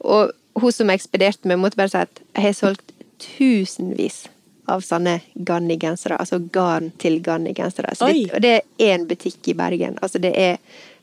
[0.00, 4.26] Og hun som ekspederte meg, måtte bare si at jeg har solgt tusenvis
[4.68, 5.18] av sånne
[5.48, 6.18] Ganni-gensere.
[6.20, 7.94] Altså garn til Ganni-gensere.
[8.04, 9.98] Og det er én butikk i Bergen.
[10.02, 10.58] Altså det er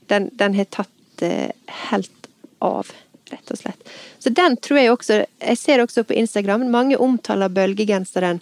[0.05, 1.49] Den, den har tatt uh,
[1.89, 2.27] helt
[2.61, 2.91] av,
[3.31, 3.87] rett og slett.
[4.21, 8.41] Så den tror jeg også Jeg ser også på Instagram, mange omtaler bølgegenseren.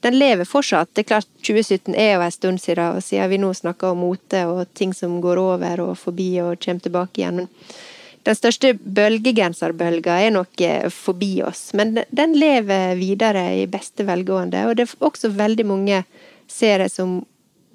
[0.00, 0.90] Den lever fortsatt.
[0.92, 4.04] Det er klart, 2017 er jo en stund siden, og siden vi nå snakker om
[4.04, 7.42] mote og ting som går over og forbi og kommer tilbake igjen.
[7.42, 7.48] Men
[8.24, 14.66] den største bølgegenserbølga er nok eh, forbi oss, men den- lever videre i beste velgående.
[14.68, 16.04] Og det er også veldig mange,
[16.50, 17.20] seere som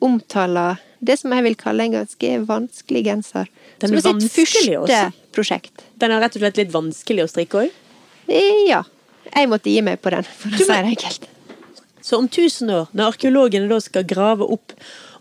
[0.01, 3.47] omtaler det som jeg vil kalle en ganske vanskelig genser.
[3.79, 5.13] Den som er er sitt første også.
[5.35, 5.83] prosjekt.
[6.01, 7.71] Den er rett og slett litt vanskelig å strikke òg.
[8.29, 8.83] Eh, Ja.
[9.35, 11.23] Jeg måtte gi meg på den, for å si det enkelt.
[12.05, 14.75] Så om 1000 år, når arkeologene da skal grave opp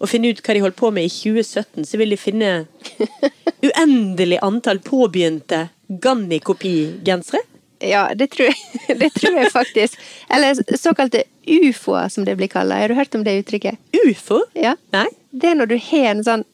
[0.05, 2.51] og finne ut hva de holdt på med i 2017, så vil de finne
[3.65, 5.69] uendelig antall påbegynte
[6.05, 7.41] Ganni-kopigensere?
[7.85, 9.97] Ja, det tror, jeg, det tror jeg faktisk.
[10.29, 12.83] Eller såkalte ufoer, som det blir kalla.
[12.83, 13.81] Har du hørt om det uttrykket?
[14.05, 14.43] Ufo?
[14.53, 14.77] Ja.
[14.93, 15.07] Nei?
[15.33, 16.45] Det er når du har en sånn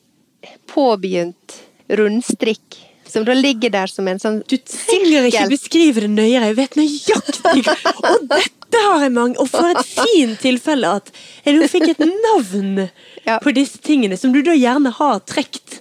[0.71, 1.59] påbegynt
[1.99, 2.79] rundstrikk,
[3.13, 6.77] som da ligger der som en sånn Du trenger ikke beskrive det nøyere, jeg vet
[6.81, 7.65] nøyaktig.
[8.05, 9.37] Og dette har jeg mange.
[9.43, 11.11] Og for et fint tilfelle at
[11.45, 12.89] jeg nå fikk et navn
[13.27, 13.39] Ja.
[13.43, 15.81] på disse tingene, som du da gjerne har trukket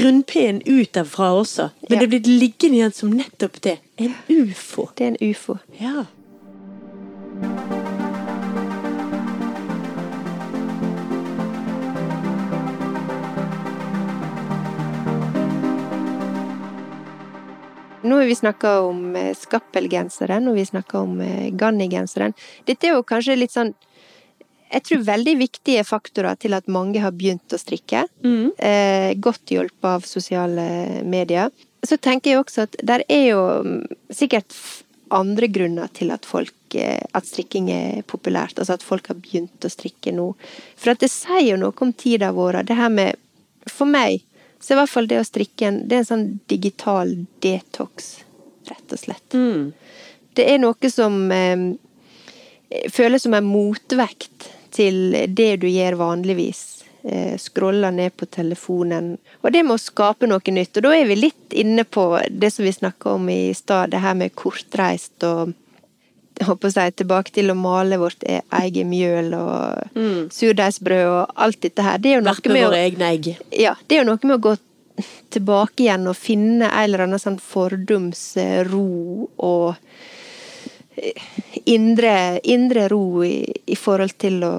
[0.00, 1.70] rundpinnen ut av fra også.
[1.88, 1.98] Men Ja.
[2.00, 3.78] det er blitt liggende igjen som nettopp det.
[3.98, 4.88] En ufo.
[4.96, 5.58] Det er en ufo.
[5.80, 6.06] Ja.
[18.04, 22.34] Nå har vi snakka om eh, skappelgenseren, og vi snakka om eh, Ganni-genseren.
[22.68, 23.72] Dette er jo kanskje litt sånn
[24.74, 28.04] Jeg tror veldig viktige faktorer til at mange har begynt å strikke.
[28.58, 30.64] Eh, godt hjulpet av sosiale
[31.06, 31.52] medier.
[31.84, 34.56] Så tenker jeg også at der er jo mm, sikkert
[35.14, 38.58] andre grunner til at folk eh, at strikking er populært.
[38.58, 40.32] Altså at folk har begynt å strikke nå.
[40.76, 42.64] For at det sier jo noe om tida vår.
[42.68, 43.20] Det her med
[43.70, 44.20] For meg
[44.64, 47.10] så i hvert fall det å strikke en, det er en sånn digital
[47.44, 48.14] detox,
[48.70, 49.26] rett og slett.
[50.34, 51.66] Det er noe som eh,
[52.92, 56.64] føles som en motvekt til det du gjør vanligvis.
[57.04, 59.18] Eh, scroller ned på telefonen.
[59.42, 60.78] Og det med å skape noe nytt.
[60.80, 64.00] Og da er vi litt inne på det som vi snakka om i stad, det
[64.00, 65.52] her med kortreist og
[66.42, 70.20] håper jeg, tilbake til å male vårt e- eget mjøl og mm.
[70.34, 72.00] surdeigsbrød og alt dette her.
[72.02, 73.28] Det er jo noe Verpe med, våre å, egne egg.
[73.54, 74.54] Ja, det er jo noe med å gå
[75.34, 78.84] tilbake igjen og finne en eller annen sånn fordumsro
[79.42, 79.68] og
[80.98, 81.30] eh,
[81.70, 84.56] indre, indre ro i, i, forhold til å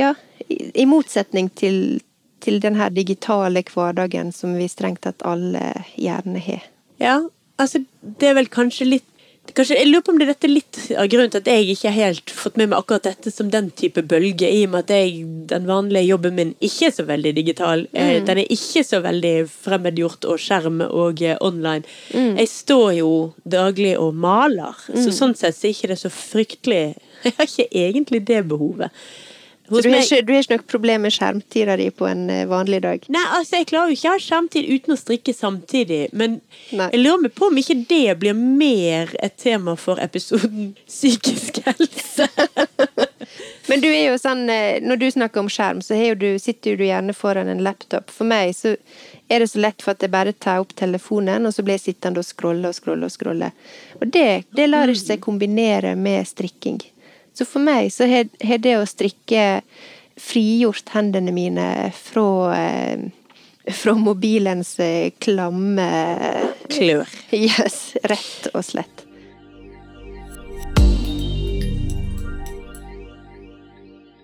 [0.00, 0.14] Ja,
[0.48, 2.00] i, i motsetning til,
[2.42, 6.66] til den her digitale hverdagen som vi strengt tatt alle gjerne har.
[7.02, 7.18] Ja,
[7.60, 9.09] altså det er vel kanskje litt
[9.56, 11.92] Kanskje, jeg lurer på om det er dette litt av grunnen til at jeg ikke
[11.94, 15.24] helt fått med meg akkurat dette som den type bølge, i og med at jeg,
[15.50, 17.86] den vanlige jobben min ikke er så veldig digital.
[17.92, 18.28] Eh, mm.
[18.28, 21.82] Den er ikke så veldig fremmedgjort og skjerm og uh, online.
[22.14, 22.36] Mm.
[22.42, 23.10] Jeg står jo
[23.44, 25.02] daglig og maler, mm.
[25.04, 26.84] så sånn sett så er ikke det så fryktelig
[27.24, 29.02] Jeg har ikke egentlig det behovet.
[29.70, 32.46] Så du har, ikke, du har ikke noe problem med skjermtida di på en eh,
[32.50, 33.04] vanlig dag?
[33.14, 36.00] Nei, altså jeg klarer jo ikke å ha skjermtid uten å strikke samtidig.
[36.10, 36.40] Men
[36.74, 36.88] Nei.
[36.90, 42.26] jeg lurer meg på om ikke det blir mer et tema for episoden psykisk helse.
[43.70, 46.86] men du er jo sånn, eh, når du snakker om skjerm, så du, sitter du
[46.88, 48.10] gjerne foran en laptop.
[48.10, 48.74] For meg så
[49.30, 51.92] er det så lett for at jeg bare tar opp telefonen, og så blir jeg
[51.92, 53.54] sittende og scrolle og scrolle og scrolle.
[54.00, 56.82] Og det, det lar ikke seg kombinere med strikking.
[57.40, 59.62] Så for meg så har det å strikke
[60.20, 63.06] frigjort hendene mine fra, eh,
[63.72, 65.86] fra mobilens eh, klamme
[66.68, 67.08] Klør.
[67.32, 69.06] Yes, rett og slett.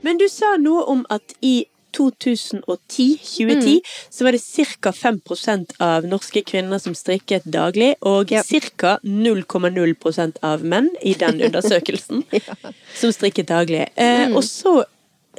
[0.04, 1.62] Men du sa noe om at i
[1.96, 3.80] 2010, 2010, mm.
[4.10, 4.42] så var det
[4.80, 4.92] ca.
[4.92, 8.42] 5% av norske kvinner som strikket daglig, og ja.
[8.46, 8.98] ca.
[9.02, 12.58] 0,0% av menn i den undersøkelsen ja.
[12.94, 13.86] som strikket daglig.
[13.94, 14.36] Eh, mm.
[14.36, 14.82] Og så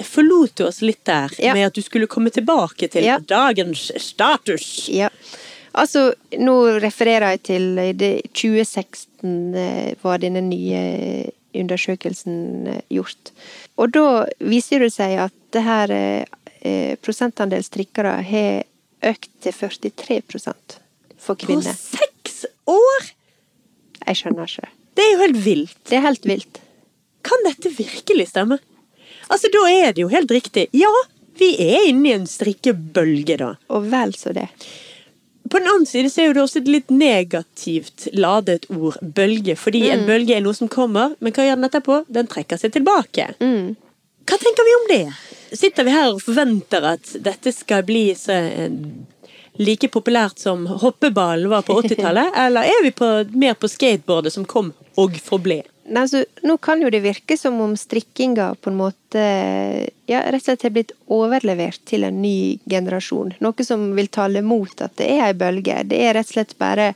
[0.03, 1.53] forlot du oss litt der ja.
[1.57, 4.87] med at du skulle komme tilbake til dagens status.
[4.93, 5.09] Ja.
[5.77, 6.09] Altså,
[6.41, 7.65] nå refererer jeg til
[7.99, 13.33] det 2016 eh, var denne nye undersøkelsen eh, gjort.
[13.77, 14.07] Og da
[14.41, 16.46] viser det seg at det her eh,
[17.03, 18.63] prosentandel strikkere har
[19.07, 20.21] økt til 43
[21.17, 21.73] for kvinner.
[21.73, 23.11] På seks år?!
[24.07, 24.71] Jeg skjønner ikke.
[24.97, 25.77] Det er jo helt vilt.
[25.89, 26.59] Det er helt vilt.
[27.27, 28.57] Kan dette virkelig stemme?
[29.27, 30.67] Altså, da er det jo helt riktig.
[30.75, 30.91] Ja,
[31.37, 33.53] vi er inne i en strikkebølge, da.
[33.73, 34.47] Og vel så det.
[35.47, 39.55] På den annen side så er det også et litt negativt ladet ord, bølge.
[39.59, 39.91] Fordi mm.
[39.93, 41.99] en bølge er noe som kommer, men hva gjør den etterpå?
[42.11, 43.29] Den trekker seg tilbake.
[43.43, 43.75] Mm.
[44.27, 45.57] Hva tenker vi om det?
[45.57, 48.73] Sitter vi her og forventer at dette skal bli så eh,
[49.57, 54.45] like populært som hoppeball var på 80-tallet, eller er vi på, mer på skateboardet som
[54.45, 55.61] kom og forble?
[55.87, 59.21] Nei, altså, nå kan jo det virke som om strikkinga på en måte
[60.09, 63.37] ja, rett og slett har blitt overlevert til en ny generasjon.
[63.39, 65.79] Noe som vil tale mot at det er ei bølge.
[65.87, 66.91] Det er rett og slett bare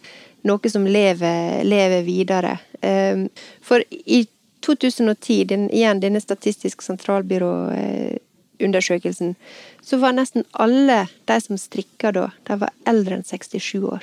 [0.47, 2.57] noe som lever, lever videre.
[2.83, 3.29] Um,
[3.63, 4.25] for i
[4.65, 9.29] 2010, den, igjen denne Statistisk sentralbyrå-undersøkelsen,
[9.81, 14.01] så var nesten alle de som strikka da, de var eldre enn 67 år.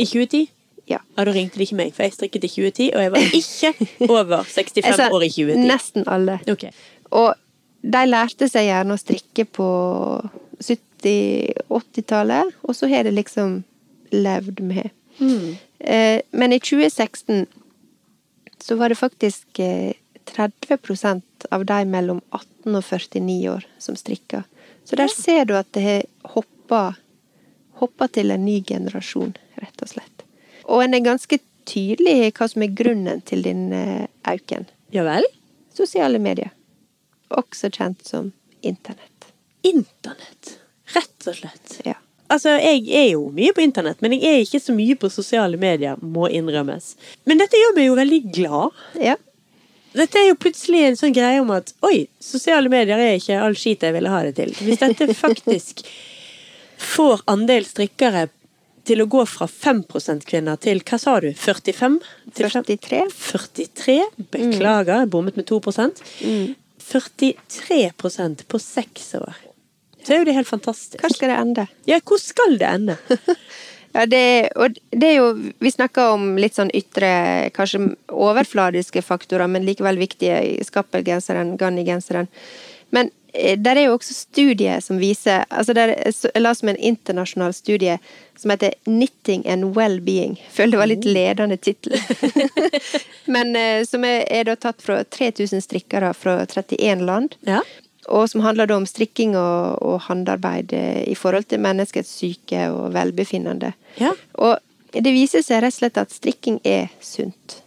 [0.00, 0.46] I 2010?
[0.90, 0.96] Ja.
[0.96, 1.00] ja.
[1.24, 3.70] Da ringte de ikke meg, for jeg strikket i 2010, og jeg var ikke
[4.08, 5.68] over 65 år i 2010.
[5.68, 6.34] Nesten alle.
[6.50, 6.72] Okay.
[7.10, 7.30] Og
[7.80, 9.68] de lærte seg gjerne å strikke på
[10.60, 13.48] 70-80-tallet, og så har det liksom
[14.12, 14.86] levd med.
[15.20, 15.56] Mm.
[16.32, 17.46] Men i 2016
[18.62, 19.60] så var det faktisk
[20.24, 21.16] 30 eh,
[21.50, 24.42] av de mellom 18 og 49 år som strikka.
[24.84, 26.94] Så der ser du at det har hoppa,
[27.80, 30.24] hoppa til en ny generasjon, rett og slett.
[30.64, 33.68] Og en er ganske tydelig i hva som er grunnen til den
[34.26, 34.66] auken.
[34.94, 35.26] Ja vel?
[35.76, 36.50] Sosiale medier.
[37.30, 39.30] Også kjent som internett.
[39.62, 40.56] Internett?
[40.94, 41.80] Rett og slett?
[41.86, 41.96] Ja.
[42.30, 45.58] Altså, jeg er jo mye på internett, men jeg er ikke så mye på sosiale
[45.58, 46.92] medier, må innrømmes.
[47.26, 48.84] Men dette gjør meg jo veldig glad.
[49.02, 49.16] Ja.
[49.98, 53.58] Dette er jo plutselig en sånn greie om at oi, sosiale medier er ikke all
[53.58, 54.54] skit jeg ville ha det til.
[54.62, 55.82] Hvis dette faktisk
[56.80, 58.28] får andel strikkere
[58.86, 59.82] til å gå fra 5
[60.26, 61.98] kvinner til hva sa du, 45?
[62.30, 63.02] Til 43.
[63.18, 63.98] 43,
[64.30, 66.48] Beklager, jeg bommet med 2 mm.
[66.90, 69.49] 43% på seks år
[70.02, 71.00] så er jo det helt fantastisk.
[71.02, 71.66] Hvor skal det ende?
[71.88, 72.96] Ja, hvor skal det ende?
[73.96, 74.24] ja, det,
[74.56, 77.12] og det er jo Vi snakker om litt sånn ytre,
[77.56, 80.40] kanskje overfladiske faktorer, men likevel viktige.
[80.66, 82.30] Skappelgenseren, Ganni-genseren.
[82.90, 86.80] Men eh, der er jo også studier som viser altså der, Jeg la som en
[86.80, 87.98] internasjonal studie
[88.40, 90.40] som heter 'Knitting and Well-being'.
[90.50, 92.00] Føler det var litt ledende tittel.
[93.34, 97.36] Men eh, som er, er da tatt fra 3000 strikkere fra 31 land.
[97.46, 97.60] Ja.
[98.10, 102.66] Og som handler da om strikking og, og håndarbeid eh, i forhold til menneskets syke
[102.72, 103.72] og velbefinnende.
[104.00, 104.14] Ja.
[104.34, 104.58] Og
[104.90, 107.60] det viser seg rett og slett at strikking er sunt.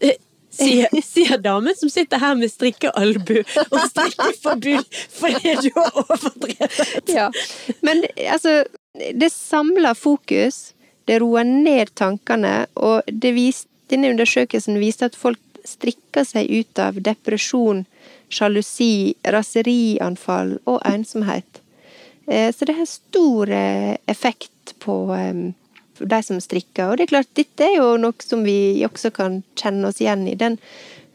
[0.00, 0.16] Eh,
[0.58, 3.36] Sier, sier damen som sitter her med strikkealbu
[3.68, 7.12] og strikkeforbud fordi du har overdrevet.
[7.12, 7.28] Ja.
[7.84, 8.64] Men altså,
[8.96, 10.72] det samler fokus,
[11.06, 15.38] det roer ned tankene, og det vis, denne undersøkelsen viste at folk
[15.68, 17.84] strikker seg ut av depresjon,
[18.32, 21.62] sjalusi, raserianfall og ensomhet.
[22.26, 25.52] Eh, Så det har stor eh, effekt på eh,
[25.98, 26.88] de som strikker.
[26.90, 30.26] Og det er klart, dette er jo noe som vi også kan kjenne oss igjen
[30.28, 30.36] i.
[30.38, 30.58] Den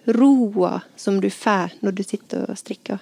[0.05, 2.99] roa som du får når du sitter og strikker.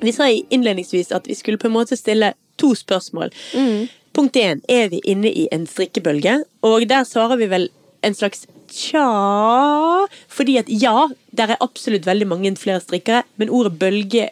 [0.00, 3.32] Vi sa innledningsvis at vi skulle på en måte stille to spørsmål.
[4.16, 7.68] Punkt én er vi inne i en strikkebølge, og der svarer vi vel
[8.02, 13.78] en slags tja Fordi at ja, der er absolutt veldig mange flere strikkere, men ordet
[13.78, 14.28] bølge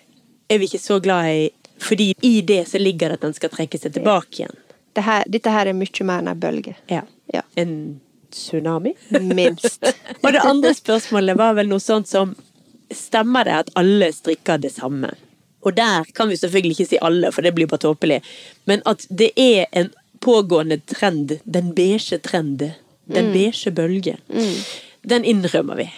[0.49, 1.51] er vi ikke så glad i,
[1.83, 4.59] fordi i det så ligger det at den skal trekke seg tilbake igjen.
[4.97, 6.77] Det her, dette her er mye mer enn en bølge.
[6.89, 7.03] Ja.
[7.35, 7.43] Ja.
[7.59, 8.01] En
[8.33, 8.95] tsunami?
[9.39, 9.85] Minst.
[10.22, 12.37] Og det andre spørsmålet var vel noe sånt som
[12.95, 15.09] Stemmer det at alle strikker det samme?
[15.66, 18.20] Og der kan vi selvfølgelig ikke si alle, for det blir bare tåpelig.
[18.70, 19.90] Men at det er en
[20.22, 22.62] pågående trend, den beige trend,
[23.10, 24.16] den beige bølge,
[25.06, 25.88] den innrømmer vi.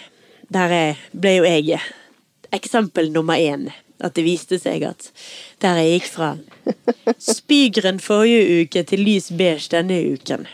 [0.52, 1.80] Der er- ble jo jeg
[2.52, 3.68] eksempel nummer én.
[4.00, 5.10] At det viste seg at
[5.60, 6.36] der jeg gikk fra
[7.18, 10.46] spygrønn forrige uke til lys beige denne uken,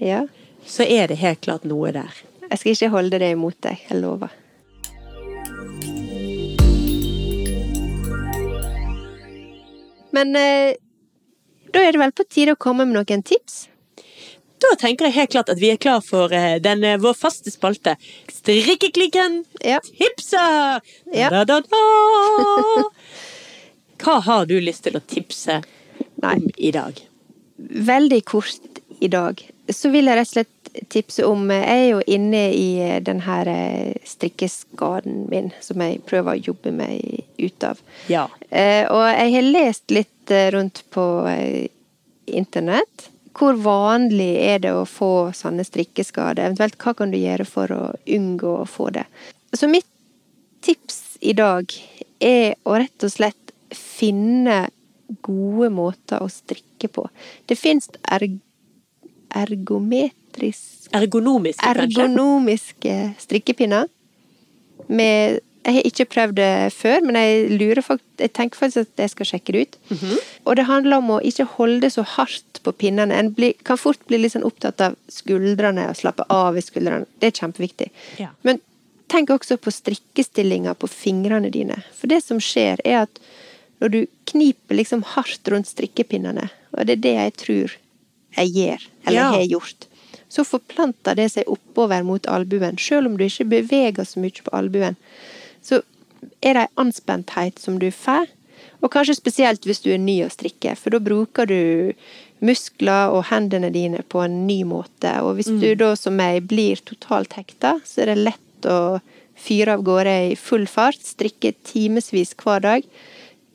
[0.00, 0.26] Ja.
[0.66, 2.10] så er det helt klart noe der.
[2.50, 4.28] Jeg skal ikke holde det imot deg, jeg lover.
[10.16, 10.74] Men eh,
[11.74, 13.66] da er det vel på tide å komme med noen tips?
[14.60, 17.52] Da tenker jeg helt klart at vi er klar for eh, den, eh, vår faste
[17.52, 17.94] spalte.
[18.28, 19.78] Strikkeklikken Ja.
[19.80, 20.82] tipser!
[21.14, 21.30] Ja.
[21.32, 22.84] Da, da, da.
[24.00, 25.60] Hva har du lyst til å tipse
[26.20, 26.34] Nei.
[26.36, 27.00] om i dag?
[27.60, 29.40] Veldig kort i dag.
[29.74, 33.48] Så vil jeg rett og slett tipse om Jeg er jo inne i den her
[33.50, 37.80] eh, strikkeskaden min, som jeg prøver å jobbe meg ut av.
[38.10, 38.28] Ja.
[38.50, 41.66] Eh, og jeg har lest litt eh, rundt på eh,
[42.30, 43.08] internett.
[43.36, 46.44] Hvor vanlig er det å få sånne strikkeskader?
[46.44, 49.06] Eventuelt hva kan du gjøre for å unngå å få det?
[49.54, 49.88] Så mitt
[50.62, 51.72] tips i dag
[52.20, 54.68] er å rett og slett finne
[55.24, 57.06] gode måter å strikke på.
[57.46, 58.38] Det fins erg
[59.36, 62.02] ergometrisk Ergonomisk, kanskje?
[62.02, 63.86] ergonomiske strikkepinner.
[64.88, 69.02] Med Jeg har ikke prøvd det før, men jeg, lurer folk jeg tenker faktisk at
[69.04, 69.76] jeg skal sjekke det ut.
[69.90, 70.14] Mhm.
[70.46, 73.12] Og det handler om å ikke holde så hardt på pinnene.
[73.12, 77.04] En blir, kan fort bli litt sånn opptatt av skuldrene og slappe av i skuldrene.
[77.20, 77.90] Det er kjempeviktig.
[78.18, 78.30] Ja.
[78.42, 78.60] Men
[79.12, 81.82] tenk også på strikkestillinga på fingrene dine.
[81.98, 83.20] For det som skjer, er at
[83.80, 84.00] når du
[84.32, 87.76] kniper liksom hardt rundt strikkepinnene, og det er det jeg tror
[88.36, 89.30] jeg gjør, eller Ja.
[89.32, 89.86] har gjort,
[90.28, 92.78] så forplanter det seg oppover mot albuen.
[92.78, 94.96] Selv om du ikke beveger så mye på albuen,
[95.62, 95.82] så
[96.42, 98.28] er det en anspenthet som du får.
[98.82, 101.92] Og kanskje spesielt hvis du er ny å strikke, for da bruker du
[102.40, 105.20] muskler og hendene dine på en ny måte.
[105.20, 109.00] Og hvis du da som meg blir totalt hekta, så er det lett å
[109.40, 112.82] fyre av gårde i full fart, strikke timevis hver dag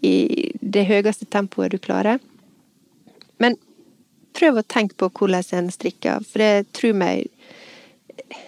[0.06, 2.20] i det høyeste tempoet du klarer.
[3.42, 3.58] Men
[4.36, 7.32] prøv å tenke på hvordan en strikker, for det tror meg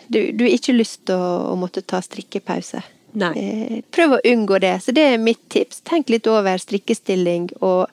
[0.07, 2.81] du, du har ikke lyst til å, å måtte ta strikkepause.
[3.17, 3.33] Nei.
[3.39, 4.77] Eh, prøv å unngå det.
[4.83, 5.81] Så det er mitt tips.
[5.87, 7.87] Tenk litt over strikkestilling og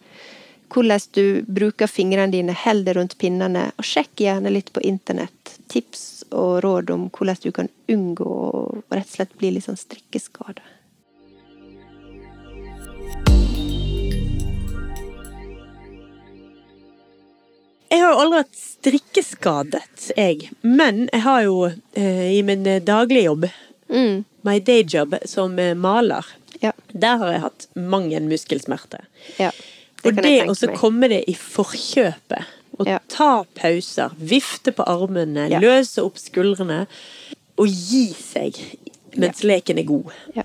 [0.74, 5.54] hvordan du bruker fingrene dine, hold det rundt pinnene, og sjekk gjerne litt på internett.
[5.70, 9.78] Tips og råd om hvordan du kan unngå å rett og slett bli litt sånn
[9.78, 10.64] strikkeskada.
[17.90, 20.48] Jeg har jo aldri vært strikkeskadet, jeg.
[20.62, 21.58] Men jeg har jo
[21.96, 23.46] eh, i min eh, daglige jobb,
[23.94, 26.24] Mm, my day job, som eh, maler,
[26.62, 26.70] ja.
[26.96, 29.02] der har jeg hatt mang en muskelsmerte.
[29.38, 29.50] ja.
[30.04, 32.98] og det å komme det i forkjøpet, og Ja.
[33.08, 36.86] ta pauser, vifte på armene, løse opp skuldrene,
[37.60, 38.56] og gi seg
[39.20, 40.10] mens leken er god.
[40.34, 40.42] Ja.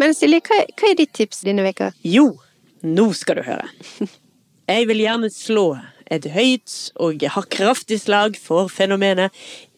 [0.00, 1.90] Men Silje, hva, hva er ditt tips denne veka?
[2.06, 2.32] Jo,
[2.86, 3.68] nå skal du høre.
[4.70, 5.66] Jeg vil gjerne slå
[6.10, 9.34] et høyt og har kraftig slag for fenomenet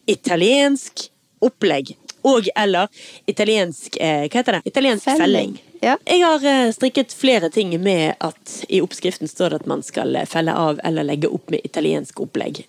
[0.09, 1.09] italiensk
[1.43, 1.95] opplegg.
[2.23, 2.87] Og eller
[3.27, 4.61] italiensk eh, Hva heter det?
[4.69, 5.57] Italiensk felling.
[5.83, 5.97] Ja.
[6.07, 10.15] Jeg har eh, strikket flere ting med at i oppskriften står det at man skal
[10.15, 12.63] eh, felle av eller legge opp med italiensk opplegg.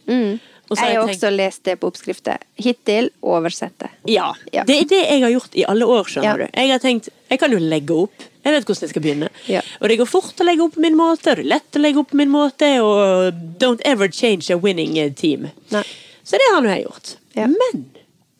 [0.70, 2.38] Og Jeg har tenkt- også lest det på oppskrifter.
[2.56, 3.88] Hittil oversette.
[4.06, 4.64] ja, Ja.
[4.64, 6.36] Det er det jeg har gjort i alle år, skjønner Ja.
[6.36, 6.48] du.
[6.54, 8.12] Jeg har tenkt, jeg kan jo legge opp.
[8.44, 9.28] Jeg vet hvordan jeg skal begynne.
[9.48, 9.60] Ja.
[9.80, 11.80] Og det går fort å legge opp på min måte, og det er lett å
[11.80, 15.50] legge opp på min måte, og don't ever change a winning eh, team.
[15.70, 15.82] Nei.
[16.24, 17.16] Så det har nå jeg gjort.
[17.36, 17.86] Men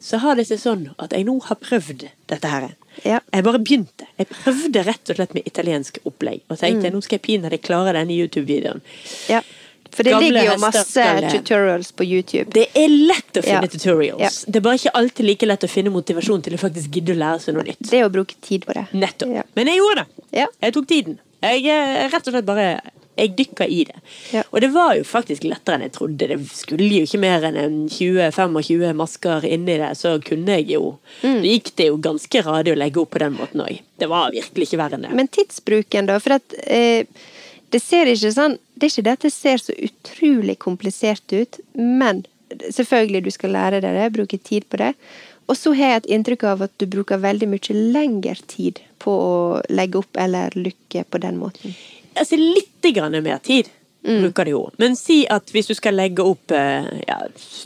[0.01, 2.75] så har det seg sånn at jeg nå har prøvd dette her.
[3.05, 3.18] Ja.
[3.33, 4.07] Jeg bare begynte.
[4.18, 6.93] Jeg prøvde rett og slett med italiensk opplegg, og tenkte Mm.
[6.95, 8.81] nå skal jeg pinadø klare denne YouTube-videoen.
[9.29, 9.41] Ja.
[9.95, 12.49] For det Gamle ligger jo masse tutorials på YouTube.
[12.55, 13.71] Det er lett å finne Ja.
[13.77, 14.21] tutorials.
[14.21, 14.31] Ja.
[14.51, 17.21] Det er bare ikke alltid like lett å finne motivasjon til å faktisk gidde å
[17.21, 17.79] lære seg noe nytt.
[17.91, 18.87] Det er å bruke tid på det.
[18.93, 19.31] Nettopp.
[19.35, 19.43] Ja.
[19.55, 20.07] Men jeg gjorde det.
[20.41, 20.47] Ja.
[20.63, 21.19] Jeg tok tiden.
[21.45, 22.81] Jeg eh, rett og slett bare
[23.17, 23.95] jeg dykka i det.
[24.33, 24.43] Ja.
[24.51, 26.27] Og det var jo faktisk lettere enn jeg trodde.
[26.33, 31.41] Det skulle jo ikke mer enn 20-25 masker inni det, så kunne jeg jo Mm.
[31.43, 33.79] Det gikk det jo ganske radig å legge opp på den måten òg.
[33.99, 35.13] Det var virkelig ikke verre enn det.
[35.15, 36.19] Men tidsbruken, da?
[36.19, 37.05] For at eh,
[37.75, 41.59] det ser ikke sånn Det er ikke det at det ser så utrolig komplisert ut,
[41.75, 42.25] men
[42.70, 44.93] selvfølgelig du skal lære deg det, bruke tid på det.
[45.51, 49.12] Og så har jeg et inntrykk av at du bruker veldig mye lengre tid på
[49.12, 51.75] å legge opp eller lykke på den måten.
[52.16, 53.70] Altså litt grann mer tid
[54.05, 54.18] Mm.
[54.20, 54.59] bruker det jo.
[54.77, 57.22] Men si at hvis du skal legge opp eh, ja,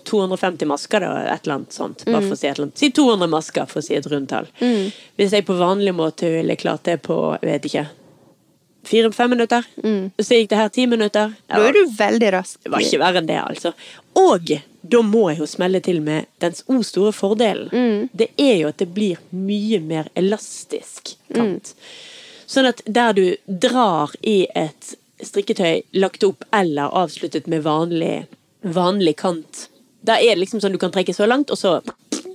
[0.06, 2.04] 250 masker, da, et eller annet sånt.
[2.06, 2.28] Bare Mm.
[2.28, 2.78] for å si et eller annet.
[2.78, 4.46] Si 200 masker, for å si et rundtall.
[5.18, 7.88] Hvis jeg på vanlig måte ville klart det på, jeg vet ikke
[8.88, 9.66] Fire-fem minutter.
[10.18, 11.32] Så gikk det her ti minutter.
[11.34, 11.48] Mm.
[11.52, 12.60] Da er du veldig rask.
[12.64, 13.74] Det var ikke verre enn det, altså.
[14.18, 14.52] Og
[14.88, 17.68] da må jeg jo smelle til med dens o store fordelen.
[17.72, 18.08] Mm.
[18.12, 21.74] Det er jo at det blir mye mer elastisk kant.
[21.74, 21.84] Mm.
[22.48, 28.22] Sånn at der du drar i et strikketøy lagt opp eller avsluttet med vanlig,
[28.62, 29.66] vanlig kant,
[30.00, 31.78] da er det liksom sånn du kan trekke så langt, og så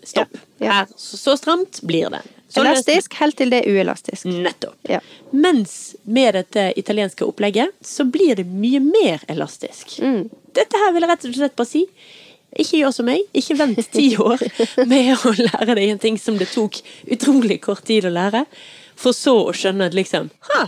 [0.04, 0.36] stopp.
[0.60, 0.80] Ja, ja.
[0.84, 2.22] Her, så stramt blir det.
[2.62, 4.28] Elastisk helt til det er uelastisk.
[4.30, 4.76] Nettopp.
[4.90, 5.00] Ja.
[5.32, 9.98] Mens med dette italienske opplegget, så blir det mye mer elastisk.
[10.04, 10.28] Mm.
[10.54, 11.84] Dette her vil jeg rett og slett bare si.
[12.54, 13.26] Ikke gjør som meg.
[13.34, 14.44] Ikke vent ti år
[14.90, 16.80] med å lære deg en ting som det tok
[17.12, 18.46] utrolig kort tid å lære,
[19.00, 20.68] for så å skjønne at liksom Ha!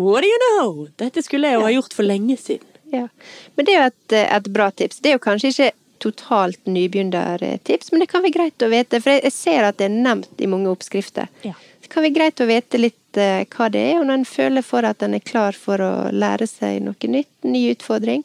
[0.00, 0.86] What do you know?
[0.96, 2.66] Dette skulle jeg jo ha gjort for lenge siden.
[2.90, 3.08] Ja.
[3.54, 5.02] Men det er jo et, et bra tips.
[5.02, 5.66] Det er jo kanskje ikke
[6.00, 9.96] totalt nybegynnertips, men det kan være greit å vite, for jeg ser at det er
[9.96, 11.30] nevnt i mange oppskrifter.
[11.46, 11.54] Ja.
[11.80, 14.64] Det kan være greit å vite litt eh, hva det er, og når en føler
[14.66, 18.24] for at en er klar for å lære seg noe nytt, ny utfordring.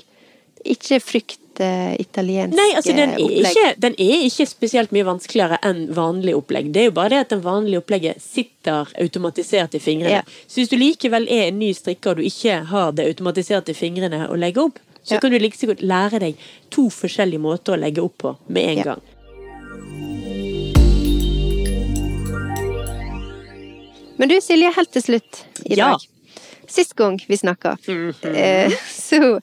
[0.66, 3.52] Ikke frykt eh, italiensk Nei, altså den er, opplegg.
[3.52, 6.72] ikke, den er ikke spesielt mye vanskeligere enn vanlig opplegg.
[6.74, 10.24] Det er jo bare det at den vanlige opplegget sitter automatisert i fingrene.
[10.24, 10.42] Ja.
[10.48, 13.78] Så hvis du likevel er en ny strikker og du ikke har det automatisert i
[13.78, 15.20] fingrene å legge opp, så Ja.
[15.22, 16.36] kan du like sikkert lære deg
[16.74, 18.84] to forskjellige måter å legge opp på med en Ja.
[18.84, 19.02] gang.
[24.18, 25.90] Men du Silje, helt til slutt i Ja.
[25.92, 26.00] dag.
[26.68, 27.78] Sist gang vi snakka,
[28.24, 29.40] eh, så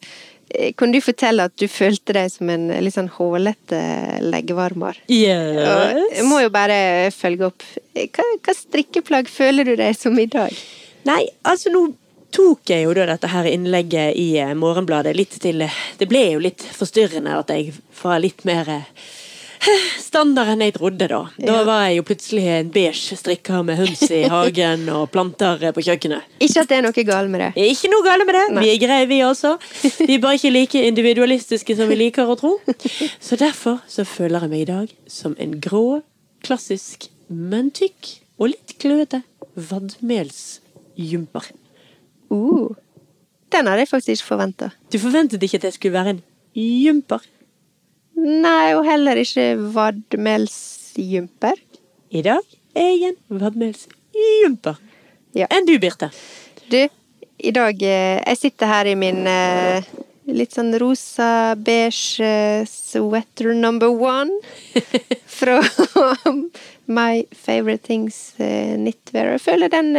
[0.54, 3.78] eh, kunne du fortelle at du følte deg som en litt sånn hålete
[4.24, 4.96] leggevarmer.
[5.06, 7.62] Og jeg må jo bare følge opp.
[7.94, 10.52] Hva, hva strikkeplagg føler du deg som i dag?
[11.04, 11.94] Nei, altså nå
[12.32, 16.24] tok jeg jo da dette her innlegget i eh, Morgenbladet litt til eh, Det ble
[16.34, 18.88] jo litt forstyrrende at jeg var litt mer eh,
[20.08, 21.20] standard enn jeg trodde, da.
[21.38, 25.84] Da var jeg jo plutselig en beige strikker med høns i hagen og planter på
[25.86, 26.26] kjøkkenet.
[26.42, 27.50] Ikke at det er noe galt med det.
[27.70, 28.44] Ikke noe galt med det.
[28.56, 28.64] Nei.
[28.64, 29.54] Vi er greie, vi også.
[30.00, 32.56] Vi er bare ikke like individualistiske som vi liker å tro.
[33.22, 36.02] Så derfor så føler jeg meg i dag som en grå,
[36.42, 39.22] klassisk, men tykk og litt kløete
[39.54, 41.52] vadmelsjumper.
[42.32, 42.72] Uh,
[43.52, 44.70] den hadde jeg faktisk ikke forventa.
[44.92, 46.22] Du forventet ikke at jeg skulle være en
[46.56, 47.24] jumper.
[48.16, 51.60] Nei, og heller ikke vadmelsjumper.
[52.12, 54.80] I dag er jeg en vadmelsjumper.
[55.36, 55.48] Ja.
[55.52, 56.10] Enn du, Birte?
[56.68, 56.80] Du,
[57.42, 59.88] i dag eh, Jeg sitter her i min eh,
[60.28, 64.36] litt sånn rosa, beige eh, sweater number one.
[65.38, 65.58] Fra
[66.96, 69.34] My Favorite Things Knitwear.
[69.34, 69.96] Jeg føler den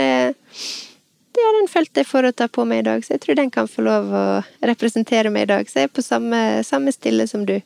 [1.37, 3.39] eh, ja, den følte jeg får å ta på meg i dag, så jeg tror
[3.39, 4.23] den kan få lov å
[4.65, 5.69] representere meg i dag.
[5.69, 7.59] Så jeg er på samme, samme stille som du.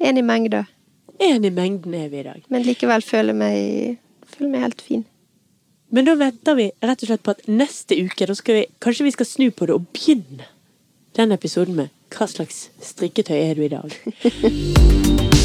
[0.00, 0.66] En i mengda,
[1.18, 2.42] En i mengden er vi i dag.
[2.52, 3.96] men likevel føler meg,
[4.36, 5.04] føler meg helt fin.
[5.88, 9.06] Men da venter vi rett og slett på at neste uke da skal vi, kanskje
[9.06, 10.50] vi skal snu på det og begynne
[11.16, 15.32] den episoden med hva slags strikketøy er du i dag?